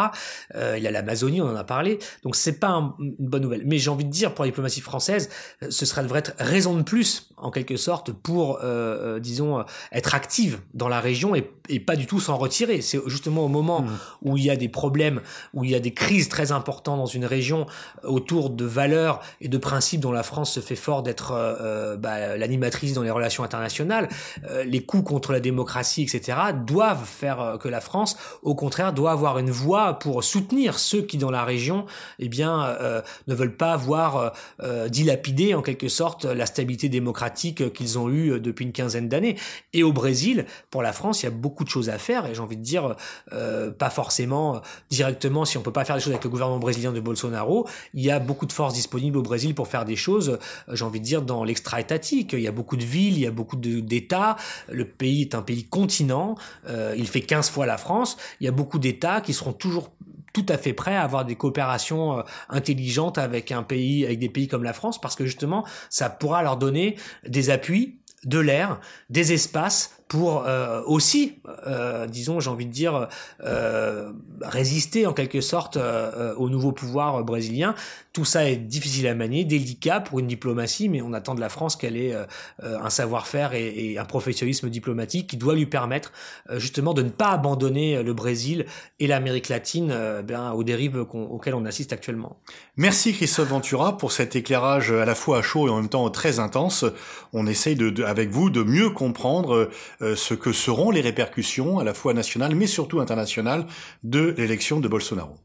il 0.77 0.85
a 0.85 0.91
l'Amazonie, 0.91 1.41
on 1.41 1.47
en 1.47 1.55
a 1.55 1.63
parlé. 1.63 1.97
Donc, 2.23 2.35
c'est 2.35 2.59
pas 2.59 2.69
un, 2.69 2.95
une 2.99 3.15
bonne 3.17 3.41
nouvelle. 3.41 3.63
Mais 3.65 3.79
j'ai 3.79 3.89
envie 3.89 4.05
de 4.05 4.11
dire, 4.11 4.35
pour 4.35 4.45
la 4.45 4.51
diplomatie 4.51 4.81
française, 4.81 5.29
ce 5.67 5.85
serait 5.85 6.03
devrait 6.03 6.19
être 6.19 6.33
raison 6.37 6.75
de 6.75 6.83
plus, 6.83 7.29
en 7.37 7.49
quelque 7.49 7.77
sorte, 7.77 8.11
pour, 8.11 8.59
disons, 9.19 9.63
être 9.91 10.13
active 10.13 10.59
dans 10.73 10.87
la 10.87 10.99
région 10.99 11.35
et, 11.35 11.49
et 11.69 11.79
pas 11.79 11.95
du 11.95 12.05
tout 12.05 12.19
s'en 12.19 12.37
retirer. 12.37 12.81
C'est 12.81 12.99
justement 13.07 13.45
au 13.45 13.47
moment 13.47 13.81
mmh. 13.81 13.99
où 14.23 14.37
il 14.37 14.43
y 14.43 14.49
a 14.49 14.55
des 14.55 14.69
problèmes, 14.69 15.21
où 15.53 15.63
il 15.63 15.71
y 15.71 15.75
a 15.75 15.79
des 15.79 15.93
crises 15.93 16.29
très 16.29 16.51
importantes 16.51 16.99
dans 16.99 17.05
une 17.05 17.25
région 17.25 17.65
autour 18.03 18.49
de 18.49 18.65
valeurs 18.65 19.21
et 19.41 19.47
de 19.47 19.57
principes 19.57 20.01
dont 20.01 20.11
la 20.11 20.23
France 20.23 20.53
se 20.53 20.59
fait 20.59 20.75
fort 20.75 21.03
d'être 21.03 21.31
euh, 21.31 21.95
bah, 21.97 22.37
l'animatrice 22.37 22.93
dans 22.93 23.03
les 23.03 23.11
relations 23.11 23.43
internationales, 23.43 24.09
euh, 24.45 24.48
les 24.65 24.83
coups 24.83 25.03
contre 25.03 25.31
la 25.31 25.39
démocratie, 25.39 26.03
etc., 26.03 26.37
doivent 26.65 27.05
faire 27.05 27.41
euh, 27.41 27.57
que 27.57 27.67
la 27.67 27.81
France, 27.81 28.17
au 28.43 28.55
contraire, 28.55 28.93
doit 28.93 29.11
avoir 29.11 29.37
une 29.39 29.51
voix 29.51 29.99
pour 29.99 30.23
soutenir 30.23 30.79
ceux 30.79 31.01
qui, 31.01 31.17
dans 31.17 31.31
la 31.31 31.43
région, 31.43 31.85
eh 32.19 32.29
bien, 32.29 32.65
euh, 32.65 33.01
ne 33.27 33.35
veulent 33.35 33.55
pas 33.55 33.75
voir 33.77 34.33
euh, 34.61 34.89
dilapider, 34.89 35.53
en 35.53 35.61
quelque 35.61 35.87
sorte, 35.87 36.25
la 36.25 36.45
stabilité 36.45 36.89
démocratique 36.89 37.73
qu'ils 37.73 37.97
ont 37.99 38.09
eue 38.09 38.39
depuis 38.39 38.65
une 38.65 38.71
quinzaine 38.71 39.09
d'années. 39.09 39.35
Et 39.73 39.83
au 39.83 39.93
Brésil, 39.93 40.45
pour 40.71 40.81
la 40.81 40.93
France, 40.93 41.21
il 41.21 41.25
y 41.25 41.27
a 41.27 41.31
beaucoup 41.31 41.63
de 41.63 41.69
choses 41.69 41.89
à 41.89 41.97
faire, 41.97 42.25
et 42.25 42.33
j'ai 42.33 42.41
envie 42.41 42.57
de 42.57 42.63
dire, 42.63 42.95
pas 43.77 43.89
forcément 43.89 44.61
directement 44.89 45.45
si 45.45 45.57
on 45.57 45.61
peut 45.61 45.71
pas 45.71 45.85
faire 45.85 45.95
des 45.95 46.01
choses 46.01 46.13
avec 46.13 46.23
le 46.23 46.29
gouvernement 46.29 46.59
brésilien 46.59 46.91
de 46.91 46.99
Bolsonaro, 46.99 47.67
il 47.93 48.03
y 48.03 48.11
a 48.11 48.19
beaucoup 48.19 48.45
de 48.45 48.53
forces 48.53 48.73
disponibles 48.73 49.17
au 49.17 49.21
Brésil 49.21 49.55
pour 49.55 49.67
faire 49.67 49.85
des 49.85 49.95
choses, 49.95 50.29
euh, 50.29 50.75
j'ai 50.75 50.85
envie 50.85 50.99
de 50.99 51.05
dire, 51.05 51.21
dans 51.21 51.43
l'extra-étatique. 51.43 52.33
Il 52.33 52.41
y 52.41 52.47
a 52.47 52.51
beaucoup 52.51 52.77
de 52.77 52.83
villes, 52.83 53.15
il 53.15 53.21
y 53.21 53.27
a 53.27 53.31
beaucoup 53.31 53.55
d'États, 53.55 54.35
Le 54.69 54.85
pays 54.85 55.21
est 55.21 55.35
un 55.35 55.41
pays 55.41 55.65
continent. 55.65 56.35
il 56.95 57.07
fait 57.07 57.21
15 57.21 57.49
fois 57.49 57.65
la 57.65 57.77
France. 57.77 58.17
Il 58.39 58.45
y 58.45 58.47
a 58.47 58.51
beaucoup 58.51 58.79
d'États 58.79 59.21
qui 59.21 59.33
seront 59.33 59.53
toujours 59.53 59.91
tout 60.33 60.45
à 60.47 60.57
fait 60.57 60.73
prêts 60.73 60.95
à 60.95 61.03
avoir 61.03 61.25
des 61.25 61.35
coopérations 61.35 62.23
intelligentes 62.49 63.17
avec 63.17 63.51
un 63.51 63.63
pays, 63.63 64.05
avec 64.05 64.19
des 64.19 64.29
pays 64.29 64.47
comme 64.47 64.63
la 64.63 64.73
France, 64.73 65.01
parce 65.01 65.15
que 65.15 65.25
justement, 65.25 65.65
ça 65.89 66.09
pourra 66.09 66.43
leur 66.43 66.57
donner 66.57 66.97
des 67.27 67.49
appuis 67.49 67.99
de 68.25 68.39
l'air, 68.39 68.79
des 69.09 69.33
espaces 69.33 69.98
pour 70.09 70.43
euh, 70.47 70.81
aussi, 70.87 71.35
euh, 71.67 72.07
disons, 72.07 72.39
j'ai 72.39 72.49
envie 72.49 72.65
de 72.65 72.71
dire, 72.71 73.07
euh, 73.45 74.11
résister 74.41 75.05
en 75.05 75.13
quelque 75.13 75.39
sorte 75.39 75.77
au 76.37 76.49
nouveau 76.49 76.71
pouvoir 76.71 77.23
brésilien. 77.23 77.75
Tout 78.11 78.25
ça 78.25 78.49
est 78.49 78.55
difficile 78.55 79.07
à 79.07 79.13
manier, 79.13 79.45
délicat 79.45 79.99
pour 79.99 80.17
une 80.17 80.25
diplomatie, 80.25 80.89
mais 80.89 81.01
on 81.01 81.13
attend 81.13 81.35
de 81.35 81.39
la 81.39 81.47
France 81.47 81.75
qu'elle 81.75 81.95
ait 81.95 82.15
un 82.63 82.89
savoir-faire 82.89 83.53
et, 83.53 83.97
un 83.99 84.05
professionnalisme 84.05 84.69
diplomatique 84.69 85.27
qui 85.27 85.37
doit 85.37 85.53
lui 85.53 85.67
permettre 85.67 86.11
justement 86.55 86.95
de 86.95 87.03
ne 87.03 87.09
pas 87.09 87.29
abandonner 87.29 88.01
le 88.01 88.13
Brésil 88.13 88.65
et 88.99 89.05
l'Amérique 89.05 89.47
latine 89.47 89.93
ben, 90.23 90.53
aux 90.53 90.63
dérives 90.63 91.05
auxquelles 91.13 91.53
on 91.53 91.65
assiste 91.65 91.93
actuellement. 91.93 92.37
Merci 92.77 93.13
Christophe 93.13 93.49
Ventura 93.49 93.97
pour 93.97 94.11
cet 94.11 94.35
éclairage 94.35 94.91
à 94.91 95.05
la 95.05 95.15
fois 95.15 95.43
chaud 95.43 95.67
et 95.67 95.69
en 95.69 95.75
même 95.75 95.89
temps 95.89 96.09
très 96.09 96.39
intense. 96.39 96.85
On 97.31 97.45
essaye 97.45 97.75
de, 97.75 98.03
avec 98.03 98.31
vous 98.31 98.49
de 98.49 98.63
mieux 98.63 98.89
comprendre 98.89 99.69
euh, 99.98 99.98
ce 100.01 100.33
que 100.33 100.51
seront 100.51 100.91
les 100.91 101.01
répercussions 101.01 101.79
à 101.79 101.83
la 101.83 101.93
fois 101.93 102.13
nationales 102.13 102.55
mais 102.55 102.67
surtout 102.67 102.99
internationales 102.99 103.65
de 104.03 104.33
l'élection 104.37 104.79
de 104.79 104.87
Bolsonaro. 104.87 105.35